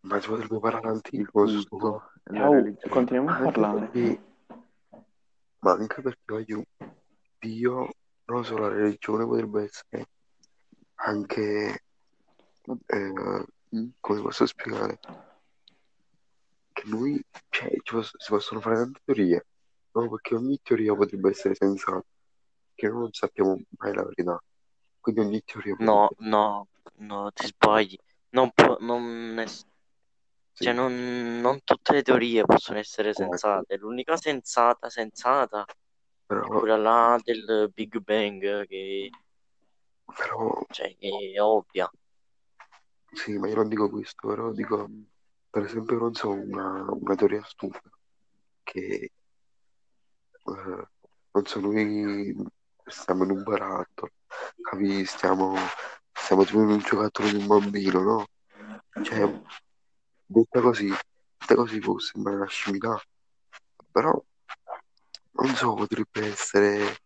Ma 0.00 0.20
si 0.20 0.28
potrebbe 0.28 0.60
parlare 0.60 0.88
anticipo 0.88 1.46
su 1.48 1.60
sto 1.62 2.12
religione. 2.22 2.76
continuiamo 2.88 3.28
a 3.30 3.34
Anche 3.38 3.50
parlare. 3.50 3.80
perché, 3.88 4.20
ma 5.58 5.72
anche 5.72 6.00
perché 6.00 6.22
voglio 6.26 6.64
Dio, 7.40 7.88
non 8.26 8.44
so, 8.44 8.56
la 8.56 8.68
religione 8.68 9.24
potrebbe 9.26 9.64
essere 9.64 10.06
anche, 10.94 11.82
eh, 12.86 13.12
come 14.00 14.20
posso 14.22 14.46
spiegare, 14.46 15.00
che 16.76 16.82
noi, 16.88 17.22
cioè, 17.48 17.70
ci 17.82 17.94
poss- 17.94 18.16
si 18.18 18.28
possono 18.30 18.60
fare 18.60 18.76
tante 18.76 19.00
teorie, 19.04 19.46
no? 19.92 20.10
Perché 20.10 20.34
ogni 20.34 20.60
teoria 20.62 20.94
potrebbe 20.94 21.30
essere 21.30 21.54
sensata, 21.54 22.04
che 22.74 22.88
noi 22.88 22.98
non 23.00 23.12
sappiamo 23.12 23.58
mai 23.78 23.94
la 23.94 24.02
verità, 24.02 24.42
quindi 25.00 25.20
ogni 25.22 25.42
teoria 25.44 25.74
No, 25.78 26.08
potrebbe, 26.08 26.28
no, 26.28 26.68
no, 26.96 27.30
ti 27.32 27.46
sbagli. 27.46 27.96
Non 28.30 28.50
può, 28.52 28.76
non 28.80 29.38
è- 29.38 29.46
sì, 29.46 29.64
cioè, 30.52 30.72
non, 30.74 31.40
non 31.40 31.60
tutte 31.64 31.92
le 31.92 32.02
teorie 32.02 32.44
possono 32.44 32.78
essere 32.78 33.10
ecco, 33.10 33.22
sensate. 33.22 33.76
L'unica 33.76 34.16
sensata, 34.16 34.90
sensata, 34.90 35.64
è 35.64 35.74
però, 36.26 36.48
quella 36.48 36.76
là 36.76 37.18
del 37.22 37.70
Big 37.74 37.98
Bang, 38.00 38.66
che, 38.66 39.10
però, 40.04 40.62
cioè, 40.70 40.94
che 40.98 41.32
è 41.34 41.40
ovvia. 41.40 41.90
sì, 43.12 43.38
ma 43.38 43.48
io 43.48 43.54
non 43.56 43.68
dico 43.68 43.88
questo, 43.88 44.28
però 44.28 44.52
dico. 44.52 44.88
Per 45.56 45.64
esempio, 45.64 45.96
non 45.96 46.12
so, 46.12 46.32
una, 46.32 46.84
una 46.86 47.14
teoria 47.14 47.42
stupida, 47.42 47.90
che 48.62 48.84
eh, 48.84 49.10
non 50.44 51.46
so, 51.46 51.60
noi 51.60 52.36
stiamo 52.84 53.24
in 53.24 53.30
un 53.30 53.42
barattolo, 53.42 54.12
capi? 54.60 55.06
Stiamo, 55.06 55.56
stiamo 56.12 56.44
tipo 56.44 56.60
in 56.60 56.68
un 56.68 56.78
giocattolo 56.80 57.30
di 57.30 57.36
un 57.36 57.46
bambino, 57.46 58.02
no? 58.02 58.26
Cioè, 59.02 59.42
detta 60.26 60.60
così, 60.60 60.88
detta 61.38 61.54
così 61.54 61.78
può 61.78 61.98
sembrare 62.00 62.36
una 62.36 62.48
scimità, 62.48 63.02
però, 63.90 64.12
non 64.12 65.54
so, 65.54 65.72
potrebbe 65.72 66.26
essere, 66.26 66.98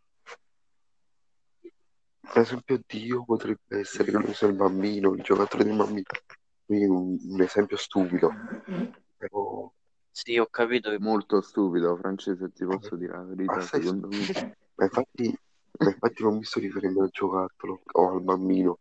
per 2.21 2.39
esempio, 2.39 2.81
Dio 2.85 3.23
potrebbe 3.23 3.79
essere, 3.79 4.11
non 4.11 4.35
so, 4.35 4.49
il 4.49 4.55
bambino, 4.55 5.13
il 5.13 5.23
giocattolo 5.23 5.63
di 5.63 5.71
bambino, 5.71 6.03
quindi 6.71 6.87
un, 6.87 7.19
un 7.33 7.43
esempio 7.43 7.77
stupido, 7.77 8.33
però, 9.17 9.69
Sì, 10.13 10.39
ho 10.39 10.47
capito 10.47 10.95
Molto 11.01 11.41
stupido, 11.41 11.97
Francesco, 11.97 12.49
ti 12.53 12.65
posso 12.65 12.95
dire 12.95 13.13
la 13.13 13.25
verità, 13.25 13.55
assai 13.55 13.83
secondo 13.83 14.07
me. 14.07 14.23
stupido. 14.23 14.55
Ma 14.77 14.85
infatti, 14.85 15.39
ma 15.79 15.91
infatti 15.91 16.23
non 16.23 16.37
mi 16.37 16.45
sto 16.45 16.61
riferendo 16.61 17.03
al 17.03 17.09
giocattolo 17.11 17.81
o 17.91 18.11
al 18.13 18.23
bambino, 18.23 18.79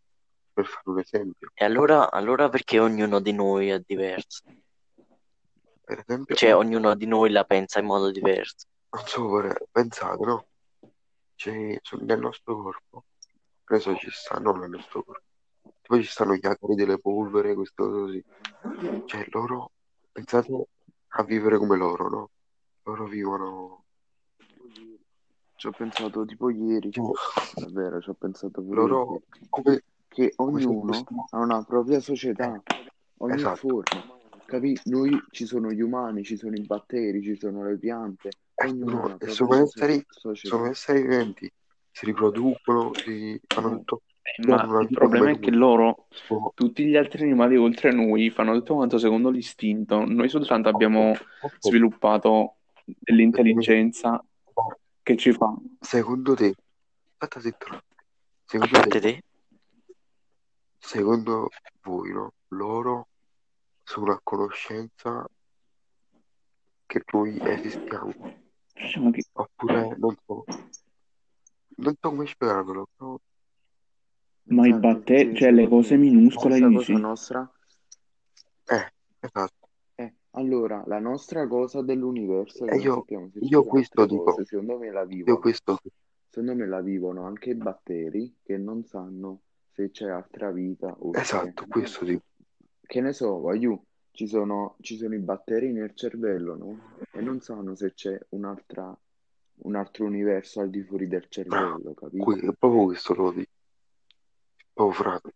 per 0.54 0.66
fare 0.68 0.84
un 0.84 1.00
esempio. 1.00 1.50
E 1.56 1.66
allora, 1.66 2.12
allora 2.12 2.48
perché 2.50 2.78
ognuno 2.78 3.20
di 3.20 3.32
noi 3.34 3.70
è 3.70 3.82
diverso? 3.84 4.44
Per 5.84 5.98
esempio, 5.98 6.36
Cioè, 6.36 6.54
ognuno 6.54 6.94
di 6.94 7.08
noi 7.08 7.32
la 7.32 7.44
pensa 7.44 7.80
in 7.80 7.86
modo 7.88 8.12
diverso. 8.12 8.68
non 8.92 9.04
so, 9.08 9.42
pensate, 9.72 10.26
no? 10.26 10.46
C'è 11.34 11.80
nel 12.02 12.20
nostro 12.20 12.62
corpo, 12.62 13.06
che 13.64 13.74
ne 13.74 13.80
so, 13.80 13.96
ci 13.96 14.12
stanno 14.12 14.52
nel 14.52 14.70
nostro 14.70 15.02
corpo. 15.04 15.24
Poi 15.90 16.04
ci 16.04 16.10
stanno 16.12 16.36
gli 16.36 16.46
acari 16.46 16.76
delle 16.76 17.00
polvere, 17.00 17.56
queste 17.56 17.82
cose 17.82 18.00
così. 18.00 18.24
Cioè, 19.06 19.26
loro, 19.32 19.72
pensate 20.12 20.68
a 21.08 21.24
vivere 21.24 21.58
come 21.58 21.78
loro, 21.78 22.10
no? 22.10 22.30
Loro 22.84 23.06
vivono, 23.08 23.86
Ci 25.56 25.66
ho 25.66 25.72
pensato 25.72 26.26
tipo 26.26 26.52
ieri, 26.52 26.92
tipo, 26.92 27.16
è 27.56 27.66
vero, 27.72 28.00
ci 28.02 28.10
ho 28.12 28.14
pensato 28.14 28.62
pure 28.62 28.82
loro, 28.82 29.22
come, 29.50 29.82
che 30.08 30.32
ognuno 30.36 30.94
fossimo... 30.94 31.28
ha 31.32 31.40
una 31.40 31.64
propria 31.64 32.00
società, 32.00 32.54
Eh, 32.54 32.92
ogni 33.18 33.34
esatto, 33.40 33.68
forma, 33.68 34.04
capì? 34.46 34.80
Noi 34.86 35.20
ci 35.32 35.48
sono 35.48 35.72
gli 35.72 35.82
umani, 35.82 36.24
ci 36.24 36.38
sono 36.38 36.56
i 36.56 36.62
batteri, 36.62 37.24
ci 37.24 37.36
sono 37.36 37.64
le 37.64 37.80
piante, 37.80 38.30
ognuno 38.54 39.18
ha 39.20 39.28
sono, 39.28 39.56
esseri, 39.56 40.06
sono 40.34 40.68
esseri 40.68 41.02
viventi, 41.02 41.52
si 41.90 42.06
riproducono, 42.06 42.94
si 42.94 43.42
fanno 43.48 43.70
No. 43.70 43.78
tutto. 43.78 44.02
Eh, 44.22 44.48
ma 44.48 44.82
il 44.82 44.90
problema 44.90 45.32
è 45.32 45.40
che 45.40 45.52
loro, 45.52 46.08
tutti 46.54 46.86
gli 46.86 46.96
altri 46.96 47.24
animali 47.24 47.58
oltre 47.58 47.92
noi, 47.92 48.30
fanno 48.30 48.54
tutto 48.54 48.76
quanto 48.76 48.98
secondo 48.98 49.30
l'istinto. 49.30 50.06
Noi 50.06 50.30
soltanto 50.30 50.70
abbiamo 50.70 51.14
sviluppato 51.60 52.56
dell'intelligenza 52.86 54.24
che 55.02 55.16
ci 55.18 55.32
fa. 55.32 55.54
secondo 55.80 56.36
te, 56.36 56.54
aspetta 57.18 57.40
attimo. 57.40 57.82
secondo 58.46 58.80
te, 58.88 59.00
Te? 59.00 59.24
secondo 60.78 61.50
voi, 61.82 62.14
no? 62.14 62.34
Loro 62.50 63.08
sono 63.84 64.12
a 64.12 64.20
conoscenza 64.24 65.28
che 66.86 67.04
noi 67.12 67.40
esistiamo? 67.42 68.14
Diciamo 68.74 69.12
che 69.12 69.24
Oppure 69.34 69.96
non 69.98 70.16
so, 70.26 70.44
non 71.78 71.96
so 72.00 72.10
come 72.10 72.26
spiegarvelo, 72.26 72.88
però 72.96 73.20
Ma 74.50 74.66
i 74.66 74.70
Esatto, 74.70 74.88
batteri, 74.88 75.36
cioè 75.36 75.52
le 75.52 75.64
secondo 75.64 75.76
cose 75.82 75.98
minuscole 75.98 76.56
dici? 76.68 76.92
cosa 76.92 76.98
nostra 76.98 77.54
eh, 78.66 78.92
esatto. 79.20 79.68
Eh, 79.96 80.14
allora, 80.32 80.84
la 80.88 81.00
nostra 81.00 81.48
cosa 81.48 81.82
dell'universo 81.82 82.66
che 82.66 82.72
E 82.72 82.76
non 82.76 82.82
io, 82.82 82.94
sappiamo 82.96 83.30
se 83.30 83.40
ci 83.40 83.46
io 83.46 83.60
sono 83.60 83.70
questo 83.70 84.02
altre 84.02 84.18
dico, 84.18 84.24
cose, 84.24 84.46
secondo 84.46 84.78
me 84.78 84.92
la 84.92 85.02
io 85.02 85.08
vivono. 85.08 85.40
questo, 85.40 85.80
Secondo 86.30 86.56
me 86.56 86.68
la 86.68 86.82
vivono 86.82 87.26
anche 87.26 87.50
i 87.52 87.56
batteri 87.56 88.36
che 88.44 88.58
non 88.58 88.84
sanno 88.86 89.42
se 89.72 89.90
c'è 89.92 90.10
altra 90.10 90.52
vita 90.52 90.96
oltre. 91.00 91.22
esatto, 91.22 91.66
questo 91.68 92.06
dico. 92.06 92.22
Che 92.86 93.02
ne 93.02 93.14
so, 93.14 93.40
voglio, 93.40 93.86
ci 94.12 94.28
sono, 94.28 94.76
ci 94.82 94.98
sono 94.98 95.14
i 95.16 95.20
batteri 95.20 95.72
nel 95.72 95.94
cervello, 95.96 96.56
no? 96.56 96.78
E 97.12 97.22
non 97.22 97.40
sanno 97.42 97.76
se 97.76 97.94
c'è 97.94 98.18
un'altra, 98.30 98.98
un 99.64 99.76
altro 99.76 100.06
universo 100.06 100.62
al 100.62 100.70
di 100.70 100.82
fuori 100.84 101.08
del 101.08 101.28
cervello, 101.30 101.94
capito? 101.94 102.24
Que- 102.24 102.54
proprio 102.58 102.86
questo 102.86 103.14
lo 103.14 103.32
dico, 103.32 103.52
proprio 104.80 104.92
frate. 104.92 105.34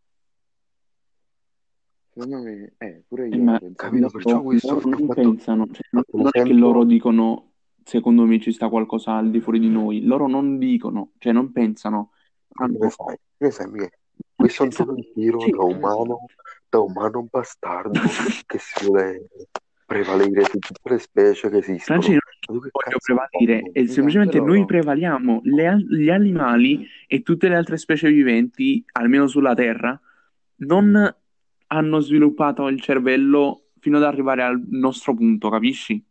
Secondo 2.14 2.42
me, 2.44 2.74
eh, 2.78 3.04
pure 3.08 3.26
Eh, 3.26 3.36
io 3.36 3.44
ma 3.44 3.52
la 3.54 3.60
penso 3.60 3.76
Capito? 3.76 4.10
Perciò 4.10 4.30
loro, 4.30 4.44
questo 4.44 4.82
non 4.86 5.00
fatto, 5.00 5.14
pensano, 5.14 5.68
cioè, 5.72 5.88
non 5.92 6.04
non 6.12 6.30
è 6.32 6.44
che 6.44 6.54
loro 6.54 6.84
dicono 6.86 7.52
secondo 7.84 8.24
me 8.24 8.40
ci 8.40 8.54
sta 8.54 8.70
qualcosa 8.70 9.16
al 9.18 9.30
di 9.30 9.42
fuori 9.42 9.60
di 9.60 9.68
noi, 9.68 10.04
loro 10.06 10.28
non 10.28 10.58
dicono, 10.58 11.12
cioè 11.18 11.34
non 11.34 11.52
pensano, 11.52 12.12
sai, 12.56 12.72
che 12.72 13.18
ne 13.38 13.52
sai, 13.52 13.68
Michele? 13.68 14.00
Questo 14.36 14.64
è 14.64 14.68
un 14.68 14.96
pensiero 14.96 15.40
sì, 15.42 15.50
da 15.50 15.64
umano, 15.64 16.26
da 16.70 16.80
umano 16.80 17.28
bastardo 17.30 18.00
che 18.46 18.60
si 18.60 18.86
vuole 18.86 19.28
prevalere 19.94 20.44
su 20.46 20.58
tutte 20.58 20.90
le 20.90 21.00
specie 21.00 21.50
che 21.50 21.58
esistono. 21.58 22.02
Francesco, 22.02 22.60
che 22.60 22.70
voglio 22.72 22.98
prevalere, 23.04 23.72
e 23.72 23.88
semplicemente 23.88 24.38
Esatto, 24.38 24.52
noi 24.52 24.66
prevaliamo 24.66 25.42
le 25.44 25.86
gli 25.88 26.10
animali 26.10 26.88
e 27.08 27.22
tutte 27.22 27.48
le 27.48 27.56
altre 27.56 27.78
specie 27.78 28.10
viventi, 28.10 28.84
almeno 28.94 29.28
sulla 29.28 29.54
Terra, 29.54 30.00
non 30.58 31.16
hanno 31.68 32.00
sviluppato 32.00 32.68
il 32.68 32.82
cervello 32.82 33.68
fino 33.80 33.98
ad 33.98 34.04
arrivare 34.04 34.44
al 34.44 34.62
nostro 34.70 35.14
punto, 35.14 35.50
capisci? 35.50 36.04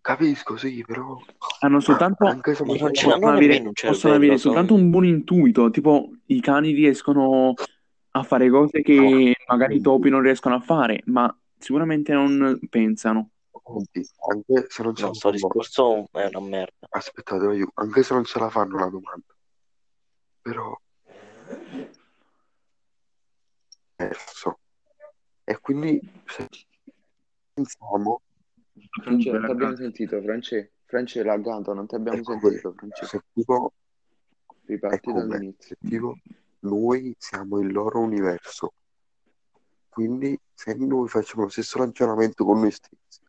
Capisco, 0.00 0.56
sì, 0.56 0.82
però 0.86 1.18
Hanno 1.60 1.80
soltanto, 1.80 2.24
anche 2.24 2.54
se 2.54 2.64
non 2.64 2.78
possono 2.78 3.28
avere, 3.28 3.70
possono 3.72 4.14
avere 4.14 4.38
soltanto 4.38 4.74
un 4.74 4.88
buon 4.88 5.04
intuito, 5.04 5.70
tipo 5.70 6.10
i 6.26 6.40
cani 6.40 6.72
riescono 6.72 7.52
a 8.12 8.22
fare 8.22 8.48
cose 8.48 8.80
che 8.80 9.34
magari 9.46 9.76
i 9.76 9.80
topi 9.82 10.08
non 10.08 10.22
riescono 10.22 10.54
a 10.54 10.60
fare, 10.60 11.02
ma 11.06 11.32
sicuramente 11.58 12.12
non 12.12 12.58
pensano. 12.68 13.30
anche 14.30 14.66
se 14.68 14.82
non 14.82 14.94
ce 14.94 15.02
No, 15.02 15.08
la 15.08 15.14
fanno, 15.14 15.34
discorso 15.34 16.08
è 16.12 16.26
una 16.26 16.40
merda. 16.40 16.86
aspettate, 16.90 17.66
anche 17.74 18.02
se 18.02 18.14
non 18.14 18.24
ce 18.24 18.38
la 18.38 18.48
fanno 18.48 18.78
la 18.78 18.88
domanda, 18.88 19.34
però 20.40 20.78
è 23.96 24.04
diverso. 24.04 24.58
E 25.44 25.58
quindi 25.60 26.00
se 26.26 26.46
pensiamo, 27.52 28.20
France, 29.02 29.30
non 29.30 29.44
ti 29.44 29.50
abbiamo 29.50 29.76
sentito, 29.76 30.20
France, 30.22 30.72
France 30.84 31.22
laggato, 31.22 31.74
non 31.74 31.86
ti 31.86 31.94
abbiamo 31.94 32.18
ecco, 32.18 32.38
sentito, 32.38 32.72
France. 32.72 33.06
se 33.06 33.22
tipo, 33.32 33.72
Riparti 34.64 35.10
come 35.10 35.26
dall'inizio. 35.26 35.76
se 35.80 35.88
tipo 35.88 36.16
noi 36.60 37.14
siamo 37.18 37.58
il 37.60 37.72
loro 37.72 38.00
universo, 38.00 38.72
quindi 39.88 40.38
se 40.54 40.74
noi 40.74 41.08
facciamo 41.08 41.44
lo 41.44 41.48
stesso 41.48 41.78
ragionamento 41.78 42.44
con 42.44 42.60
noi 42.60 42.70
stessi, 42.70 43.20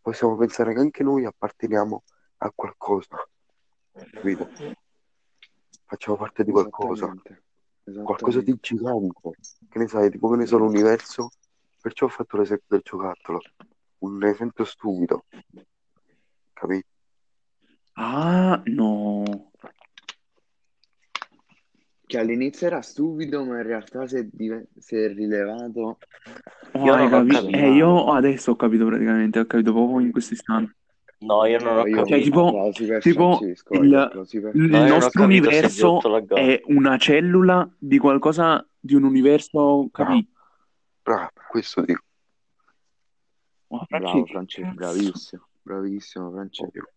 possiamo 0.00 0.36
pensare 0.36 0.72
che 0.72 0.80
anche 0.80 1.02
noi 1.02 1.24
apparteniamo 1.24 2.02
a 2.38 2.52
qualcosa, 2.54 3.26
capito? 4.10 4.48
Facciamo 5.84 6.16
parte 6.16 6.44
di 6.44 6.50
qualcosa, 6.50 7.04
Esattamente, 7.04 7.42
qualcosa 8.02 8.40
di 8.40 8.56
gigante, 8.60 9.38
che 9.68 9.78
ne 9.78 9.86
sai, 9.86 10.10
tipo 10.10 10.28
che 10.30 10.36
ne 10.36 10.46
so, 10.46 10.58
l'universo, 10.58 11.30
perciò 11.80 12.06
ho 12.06 12.08
fatto 12.10 12.36
l'esempio 12.36 12.66
del 12.68 12.82
giocattolo, 12.82 13.40
un 13.98 14.24
esempio 14.24 14.64
stupido, 14.64 15.24
capito? 16.52 16.88
ah, 17.94 18.62
no. 18.66 19.45
Che 22.06 22.18
all'inizio 22.18 22.68
era 22.68 22.82
stupido, 22.82 23.44
ma 23.44 23.56
in 23.56 23.64
realtà 23.64 24.06
si 24.06 24.16
è, 24.16 24.24
diven- 24.30 24.66
si 24.78 24.96
è 24.96 25.12
rilevato 25.12 25.98
Oh, 26.72 26.84
Io 26.84 26.94
ho 26.94 27.08
capi- 27.08 27.30
capito. 27.32 27.56
eh, 27.56 27.74
io 27.74 28.12
adesso 28.12 28.50
ho 28.50 28.56
capito 28.56 28.84
praticamente, 28.86 29.38
ho 29.38 29.46
capito 29.46 29.72
proprio 29.72 30.00
in 30.00 30.10
questo 30.12 30.34
istante. 30.34 30.76
No, 31.20 31.44
io 31.46 31.58
non 31.58 31.78
ho 31.78 31.80
Oh, 31.80 31.86
io 31.86 32.04
Cioè, 32.04 32.20
capito. 32.20 32.24
tipo, 32.24 33.00
tipo 33.00 33.36
Francesco, 33.36 33.74
il, 33.74 33.82
il 34.52 34.68
No, 34.68 34.86
nostro 34.86 35.22
capito 35.22 35.48
universo 35.48 36.00
è 36.28 36.60
una 36.66 36.98
cellula 36.98 37.68
di 37.78 37.98
qualcosa, 37.98 38.66
di 38.78 38.94
un 38.94 39.04
universo, 39.04 39.56
Bravo, 39.58 39.88
capì? 39.90 40.28
bravo, 41.02 41.30
questo 41.48 41.80
dico, 41.82 42.02
Oh, 43.68 43.84
Bravo 43.88 44.26
Francesco, 44.26 44.74
bravissimo, 44.74 45.48
bravissimo 45.62 46.30
France, 46.30 46.62
ovvio, 46.64 46.90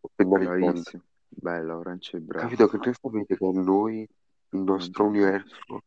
ho 0.00 0.08
appena 0.08 0.38
risposto. 0.38 0.60
bravissimo. 0.60 1.02
Bello 1.28 1.80
France, 1.80 2.20
bravo. 2.20 2.44
Capito 2.48 2.68
che 2.68 2.76
ne 2.84 2.94
sapete 3.00 3.36
che 3.38 3.50
noi, 3.52 4.08
il 4.52 4.60
nostro 4.60 5.04
so. 5.04 5.06
universo, 5.06 5.82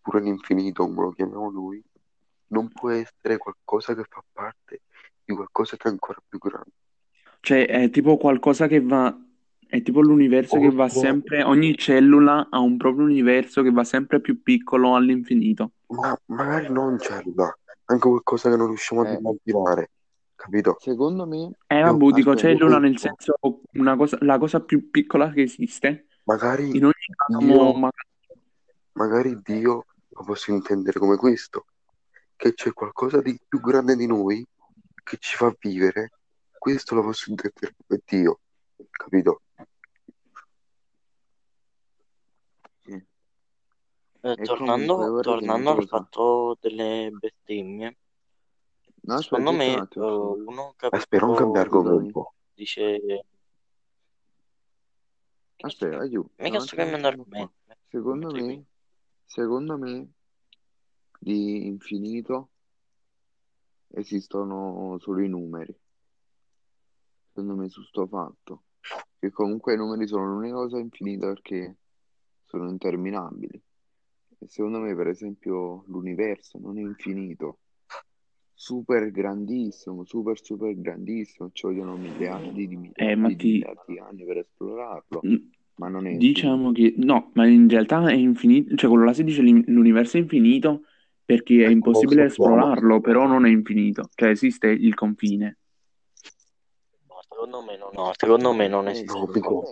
pure 0.00 0.20
l'infinito, 0.20 0.84
come 0.84 1.02
lo 1.02 1.12
chiamiamo 1.12 1.50
noi, 1.50 1.82
non 2.48 2.68
può 2.70 2.90
essere 2.90 3.38
qualcosa 3.38 3.94
che 3.94 4.04
fa 4.08 4.22
parte 4.32 4.82
di 5.24 5.34
qualcosa 5.34 5.76
che 5.76 5.88
è 5.88 5.90
ancora 5.90 6.22
più 6.26 6.38
grande. 6.38 6.72
Cioè, 7.40 7.66
è 7.66 7.90
tipo 7.90 8.16
qualcosa 8.16 8.66
che 8.68 8.80
va, 8.80 9.16
è 9.66 9.82
tipo 9.82 10.00
l'universo 10.00 10.58
che 10.60 10.70
va 10.70 10.88
Oppure, 10.88 10.88
sempre, 10.88 11.42
ogni 11.42 11.76
cellula 11.76 12.48
ha 12.50 12.58
un 12.60 12.76
proprio 12.76 13.04
universo 13.06 13.62
che 13.62 13.70
va 13.70 13.84
sempre 13.84 14.20
più 14.20 14.42
piccolo 14.42 14.94
all'infinito. 14.94 15.72
ma 15.88 16.16
magari 16.26 16.70
non 16.72 16.98
cellula, 16.98 17.54
anche 17.86 18.08
qualcosa 18.08 18.48
che 18.50 18.56
non 18.56 18.68
riusciamo 18.68 19.02
ad 19.02 19.10
Eh, 19.10 19.18
immaginare, 19.18 19.90
capito? 20.34 20.80
secondo 20.80 21.26
me, 21.26 21.52
Eh, 21.70 21.82
vabbè, 21.82 22.12
dico 22.12 22.34
cellula 22.34 22.78
nel 22.78 22.98
senso 22.98 23.34
una 23.72 23.96
cosa, 23.96 24.16
la 24.22 24.38
cosa 24.38 24.60
più 24.64 24.90
piccola 24.90 25.30
che 25.32 25.42
esiste. 25.42 26.06
magari 26.26 26.70
In 26.70 26.84
ogni 26.84 26.92
atomo, 27.16 27.54
io, 27.54 27.72
ma- 27.74 27.90
magari 28.98 29.40
Dio 29.40 29.86
lo 30.08 30.24
posso 30.24 30.50
intendere 30.50 30.98
come 30.98 31.16
questo, 31.16 31.66
che 32.36 32.52
c'è 32.52 32.72
qualcosa 32.72 33.20
di 33.22 33.38
più 33.46 33.60
grande 33.60 33.94
di 33.96 34.06
noi 34.06 34.44
che 35.04 35.16
ci 35.18 35.36
fa 35.36 35.54
vivere, 35.58 36.10
questo 36.58 36.94
lo 36.96 37.02
posso 37.02 37.30
intendere 37.30 37.74
come 37.86 38.00
Dio, 38.04 38.40
capito? 38.90 39.42
sì. 42.82 42.92
Eh, 44.20 44.32
E 44.32 44.42
tornando, 44.44 45.20
tornando 45.20 45.70
al 45.70 45.86
fatto 45.86 46.56
delle 46.60 47.10
bestemmie, 47.18 47.96
No, 49.00 49.20
secondo 49.22 49.50
aspetta, 49.50 50.00
me 50.00 50.02
un 50.04 50.38
eh, 50.38 50.42
uno 50.50 50.74
Aspetta, 50.76 51.24
non 51.24 51.34
cambia 51.36 51.62
capito, 51.62 51.78
Scusami. 51.78 51.94
argomento. 51.96 52.34
dice... 52.52 53.24
Aspetta, 55.60 55.98
aiuto, 55.98 56.30
mica 56.36 56.60
sto 56.60 56.76
cambiando 56.76 57.06
argomento. 57.06 57.52
eh, 57.68 57.76
Secondo 57.88 58.30
me, 58.32 58.64
secondo 59.28 59.76
me, 59.76 60.08
di 61.20 61.66
infinito 61.66 62.48
esistono 63.88 64.96
solo 65.00 65.20
i 65.20 65.28
numeri. 65.28 65.78
Secondo 67.28 67.54
me 67.54 67.68
su 67.68 67.82
sto 67.82 68.06
fatto. 68.06 68.62
Che 69.18 69.30
comunque 69.30 69.74
i 69.74 69.76
numeri 69.76 70.06
sono 70.06 70.26
l'unica 70.32 70.54
cosa 70.54 70.78
infinita 70.78 71.26
perché 71.26 71.76
sono 72.44 72.70
interminabili. 72.70 73.62
E 74.38 74.48
secondo 74.48 74.78
me, 74.78 74.94
per 74.94 75.08
esempio, 75.08 75.84
l'universo 75.88 76.58
non 76.58 76.78
è 76.78 76.80
infinito. 76.80 77.58
Super 78.54 79.10
grandissimo, 79.10 80.04
super 80.04 80.40
super 80.42 80.74
grandissimo. 80.74 81.50
Ci 81.52 81.66
vogliono 81.66 81.96
miliardi 81.96 82.66
di 82.66 82.74
eh, 82.94 83.14
miliardi 83.14 83.14
di 83.14 83.20
Matti, 83.20 83.46
miliardi 83.46 83.92
di 83.92 83.98
anni 83.98 84.24
per 84.24 84.38
esplorarlo. 84.38 85.20
Ma 85.78 85.88
non 85.88 86.06
è 86.06 86.10
infinito. 86.10 86.28
diciamo 86.30 86.72
che 86.72 86.94
no, 86.98 87.30
ma 87.34 87.46
in 87.46 87.68
realtà 87.68 88.08
è 88.08 88.14
infinito, 88.14 88.74
cioè 88.76 88.90
quello 88.90 89.04
là 89.04 89.12
si 89.12 89.24
dice 89.24 89.42
l'in- 89.42 89.64
l'universo 89.66 90.16
è 90.16 90.20
infinito 90.20 90.82
perché 91.24 91.64
è 91.64 91.68
Ecco, 91.68 91.70
impossibile 91.70 92.24
sappiamo. 92.24 92.26
esplorarlo, 92.26 93.00
però 93.00 93.26
non 93.26 93.46
è 93.46 93.50
infinito, 93.50 94.08
cioè 94.14 94.30
esiste 94.30 94.68
il 94.68 94.94
confine. 94.94 95.58
secondo 97.28 97.60
me 97.62 97.76
non, 97.76 97.90
no, 97.92 98.12
secondo 98.16 98.52
me 98.52 98.66
non 98.68 98.86
Eh, 98.86 98.92
esiste. 98.92 99.18
No, 99.18 99.26
Pico, 99.32 99.70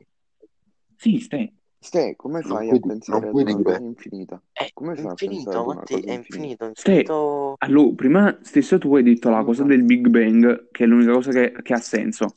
Sì, 0.96 1.18
Ste. 1.20 1.52
Ste, 1.80 2.16
come 2.16 2.42
non 2.42 2.58
fai 2.58 2.70
a 2.70 2.76
puoi, 2.76 2.80
di- 2.80 2.88
pensare 2.88 3.06
non 3.06 3.28
ad 3.28 3.32
puoi 3.32 3.44
una 3.44 3.56
dire, 3.56 3.62
cosa 3.62 3.82
infinita? 3.82 4.42
È 4.52 4.70
Come 4.74 4.94
fai 4.96 5.10
a 5.12 5.16
pensare 5.16 5.58
infinito, 5.58 5.60
ad 5.60 5.66
una 5.66 5.74
Matti, 5.74 5.94
cosa 5.94 6.10
è 6.10 6.12
infinita? 6.12 6.14
infinito, 6.14 6.64
Ste, 6.72 6.92
infinito. 6.94 7.56
allora, 7.58 7.94
prima 7.94 8.38
stesso 8.42 8.78
tu 8.78 8.94
hai 8.96 9.02
detto 9.02 9.30
la 9.30 9.44
cosa 9.44 9.64
del 9.64 9.82
Big 9.84 10.08
Bang, 10.08 10.70
che 10.70 10.84
è 10.84 10.86
l'unica 10.86 11.12
cosa 11.12 11.32
che, 11.32 11.52
che 11.62 11.74
ha 11.74 11.80
senso. 11.80 12.32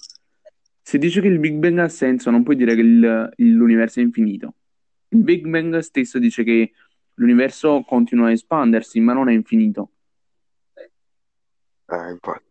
Se 0.90 0.98
dici 0.98 1.22
che 1.22 1.28
il 1.28 1.38
Big 1.38 1.54
Bang 1.60 1.78
ha 1.78 1.88
senso, 1.88 2.32
non 2.32 2.42
puoi 2.42 2.56
dire 2.56 2.74
che 2.74 2.82
il- 2.82 3.32
l'universo 3.36 4.00
è 4.00 4.02
infinito. 4.02 4.56
Il 5.10 5.22
Big 5.22 5.46
Bang 5.46 5.78
stesso 5.78 6.18
dice 6.18 6.44
che 6.44 6.72
l'universo 7.14 7.84
continua 7.86 8.30
a 8.30 8.32
espandersi, 8.32 9.00
ma 9.00 9.14
non 9.14 9.30
è 9.30 9.34
infinito. 9.34 9.92
eh, 10.76 12.10
infatti, 12.10 12.44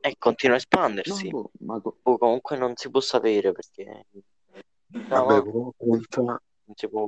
E 0.00 0.16
continua 0.18 0.56
a 0.56 0.58
No, 0.58 0.58
espandersi. 0.58 1.28
boh, 1.28 1.50
ma 1.60 1.80
co- 1.80 1.98
O 2.02 2.18
comunque 2.18 2.56
non 2.56 2.72
si 2.74 2.90
può 2.90 2.98
sapere 2.98 3.52
perché... 3.52 3.84
No, 4.90 5.24
vabbè, 5.24 5.34
no, 5.36 5.42
però 5.44 5.72
pensa, 5.76 6.20
non 6.22 6.74
si 6.74 6.88
può... 6.88 7.06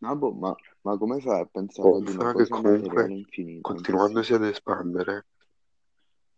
no, 0.00 0.16
boh, 0.16 0.32
ma, 0.32 0.54
ma 0.80 0.96
come 0.96 1.20
fai 1.20 1.42
a 1.42 1.44
pensare 1.44 1.88
ad 1.90 1.94
una 1.94 2.04
pensa 2.06 2.34
che 2.34 2.48
cosa 2.48 2.68
materiale 2.68 2.88
comunque, 2.88 3.16
infinita? 3.18 3.68
continuandosi 3.68 4.32
ad 4.32 4.44
espandere, 4.44 5.26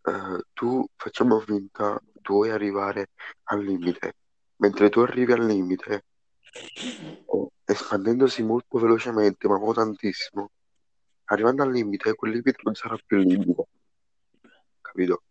eh, 0.03 0.43
tu 0.53 0.85
facciamo 0.95 1.39
finta 1.39 2.01
tu 2.21 2.33
vuoi 2.33 2.49
arrivare 2.49 3.09
al 3.45 3.63
limite, 3.63 4.15
mentre 4.57 4.89
tu 4.89 4.99
arrivi 4.99 5.31
al 5.31 5.45
limite, 5.45 6.05
oh, 7.25 7.51
espandendosi 7.65 8.43
molto 8.43 8.77
velocemente, 8.79 9.47
ma 9.47 9.57
non 9.57 9.73
tantissimo, 9.73 10.49
arrivando 11.25 11.63
al 11.63 11.71
limite, 11.71 12.13
quel 12.15 12.31
limite 12.31 12.59
non 12.63 12.73
sarà 12.75 12.97
più 13.05 13.17
limite, 13.17 13.67
capito? 14.81 15.23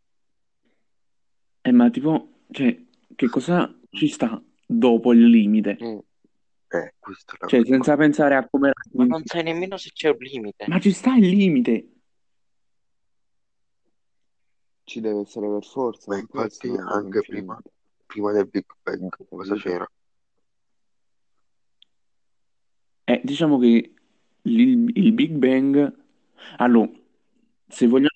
Eh, 1.63 1.73
ma 1.73 1.91
tipo, 1.91 2.45
cioè, 2.51 2.77
che 3.15 3.29
cosa 3.29 3.75
ci 3.91 4.09
sta 4.09 4.41
dopo 4.67 5.13
il 5.13 5.27
limite? 5.27 5.77
Eh, 5.79 6.05
Eh, 6.69 6.95
Cioè, 6.99 7.61
cosa. 7.61 7.65
senza 7.65 7.97
pensare 7.97 8.35
a 8.35 8.49
come... 8.49 8.73
Ma 8.93 9.05
non 9.05 9.25
sai 9.25 9.45
nemmeno 9.45 9.77
se 9.77 9.91
c'è 9.93 10.09
un 10.11 10.17
limite. 10.19 10.65
Ma 10.69 10.81
ci 10.81 10.91
sta 10.93 11.15
il 11.15 11.29
limite. 11.29 11.96
Ci 14.87 15.01
deve 15.01 15.21
essere 15.23 15.49
per 15.49 15.65
forza, 15.65 16.13
Ma 16.13 16.19
infatti 16.19 16.69
anche 16.69 17.21
prima, 17.21 17.61
prima 18.07 18.31
del 18.33 18.47
Big 18.47 18.65
Bang, 18.85 19.09
cosa 19.29 19.57
c'era? 19.57 19.87
Eh, 23.05 23.21
diciamo 23.25 23.59
che 23.59 23.95
il, 24.43 24.91
il 24.97 25.13
Big 25.13 25.33
Bang... 25.33 25.93
Allora, 26.59 26.89
se 27.69 27.87
vogliamo... 27.87 28.09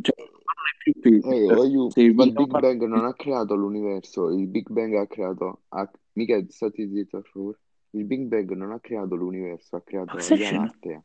Cioè, 0.00 0.14
non 0.16 0.26
è 0.28 0.82
più 0.82 1.00
peso. 1.00 1.30
Ehi, 1.30 1.46
voglio- 1.54 1.90
Se 1.90 2.00
il 2.02 2.14
Big 2.14 2.34
parlare- 2.34 2.76
Bang 2.76 2.84
non 2.90 3.04
ha 3.04 3.14
creato 3.14 3.54
l'universo, 3.54 4.28
il 4.30 4.46
Big 4.48 4.68
Bang 4.70 4.94
ha 4.94 5.06
creato... 5.06 5.62
Ha... 5.68 5.88
Mica 6.14 6.44
stati 6.48 6.88
zitto, 6.88 7.20
per 7.20 7.30
favore. 7.30 7.58
Il 7.90 8.04
Big 8.04 8.22
Bang 8.26 8.50
non 8.52 8.72
ha 8.72 8.80
creato 8.80 9.14
l'universo, 9.14 9.76
ha 9.76 9.82
creato 9.82 10.16
la 10.16 10.24
Via? 10.34 10.52
Lattea. 10.62 11.02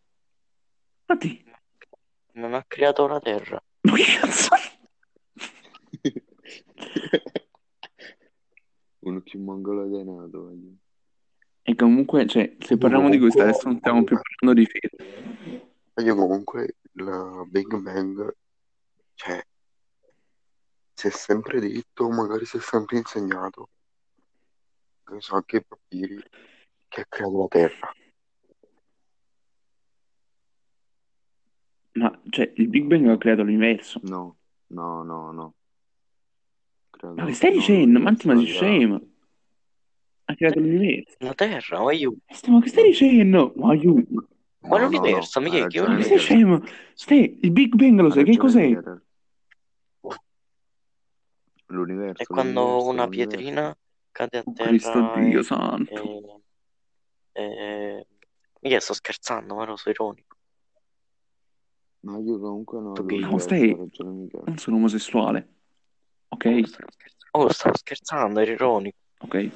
Infatti, 1.01 1.45
Non 2.33 2.53
ha 2.53 2.63
creato 2.67 3.07
la 3.07 3.19
Terra. 3.19 3.61
ma 3.81 3.93
che 3.93 4.03
cazzo? 4.19 4.49
Uno 9.07 9.21
più 9.21 9.41
mongolo 9.41 9.83
è 9.83 10.03
nato. 10.03 10.43
voglio. 10.43 10.75
E 11.61 11.75
comunque, 11.75 12.25
cioè, 12.27 12.55
se 12.59 12.77
parliamo 12.77 13.09
di 13.09 13.19
questo, 13.19 13.41
adesso 13.41 13.67
non 13.67 13.77
stiamo 13.77 14.03
più 14.03 14.17
parlando 14.17 14.61
di 14.61 14.65
fede. 14.65 15.65
Ma 15.93 16.03
io 16.03 16.15
comunque 16.15 16.75
il 16.93 17.43
Big 17.49 17.75
Bang, 17.77 18.35
cioè, 19.15 19.45
si 20.93 21.07
è 21.07 21.09
sempre 21.09 21.59
detto, 21.59 22.09
magari 22.09 22.45
si 22.45 22.57
è 22.57 22.59
sempre 22.61 22.97
insegnato, 22.97 23.69
che 25.03 25.13
ne 25.13 25.21
so, 25.21 25.35
anche 25.35 25.57
i 25.57 25.65
papiri, 25.65 26.23
che 26.87 27.01
ha 27.01 27.05
creato 27.07 27.37
la 27.37 27.47
Terra. 27.47 27.91
Ma, 31.93 32.21
cioè, 32.29 32.51
il 32.55 32.67
Big 32.69 32.85
Bang 32.85 33.07
ha 33.09 33.17
creato 33.17 33.43
l'universo. 33.43 33.99
No, 34.03 34.37
no, 34.67 35.03
no, 35.03 35.31
no. 35.31 35.53
Ma 37.15 37.25
che 37.25 37.33
stai 37.33 37.51
dicendo? 37.51 37.99
Ma 37.99 38.13
ti 38.13 38.27
ma 38.27 38.33
sei 38.35 38.45
l'universo 38.45 38.59
ha 38.65 38.67
scemo? 38.67 39.01
Ha 40.25 40.35
creato 40.35 40.59
l'universo. 40.59 41.15
La 41.19 41.33
Terra, 41.33 41.81
ma 41.83 41.93
io... 41.93 42.15
Eh, 42.25 42.33
ste- 42.33 42.51
Ma 42.51 42.59
che 42.61 42.69
stai 42.69 42.83
dicendo? 42.85 43.53
Ma 43.55 43.73
io... 43.75 43.93
Ma 43.93 44.77
No, 44.77 44.77
no, 44.77 44.85
l'universo, 44.85 45.39
no, 45.39 45.45
mica 45.45 45.55
hai 45.63 45.69
che 45.69 45.79
ragione, 45.79 45.89
Ma 45.89 45.97
che 45.97 46.03
stai 46.03 46.17
scemo? 46.19 46.63
Stai, 46.93 47.39
il 47.41 47.51
Big 47.51 47.75
Bang 47.75 47.99
lo 48.01 48.07
Ha 48.07 48.11
sai 48.11 48.23
che 48.25 48.37
cos'è? 48.37 48.65
Miguel. 48.67 49.01
L'universo, 51.69 52.23
è 52.23 52.25
quando 52.25 52.59
l'universo, 52.61 52.89
una 52.89 53.05
l'universo. 53.05 53.37
pietrina 53.37 53.77
cade 54.11 54.37
a 54.37 54.43
Oh, 54.45 54.53
terra 54.53 54.69
Cristo 54.69 55.19
Dio 55.19 55.39
e... 55.39 55.43
santo. 55.43 56.41
e, 57.33 57.41
e... 57.43 58.07
Mica 58.61 58.79
sto 58.79 58.93
scherzando, 58.93 59.53
ma 59.55 59.65
lo 59.65 59.75
so 59.75 59.89
ironico. 59.89 60.35
Ma 62.01 62.17
io 62.19 62.39
comunque 62.39 62.79
no, 62.79 62.93
Tu 62.93 63.05
gay. 63.05 63.19
No, 63.19 63.37
l'universo, 63.37 63.39
stai- 63.39 63.71
ha 63.71 63.75
ragione 63.77 64.11
Michele. 64.11 64.43
Non 64.45 64.57
sono 64.57 64.75
omosessuale. 64.77 65.47
Ok? 66.29 66.63
oh, 67.33 67.49
stavo 67.53 67.77
scherzando, 67.77 68.39
era 68.39 68.51
ironico. 68.51 68.97
Ok. 69.19 69.51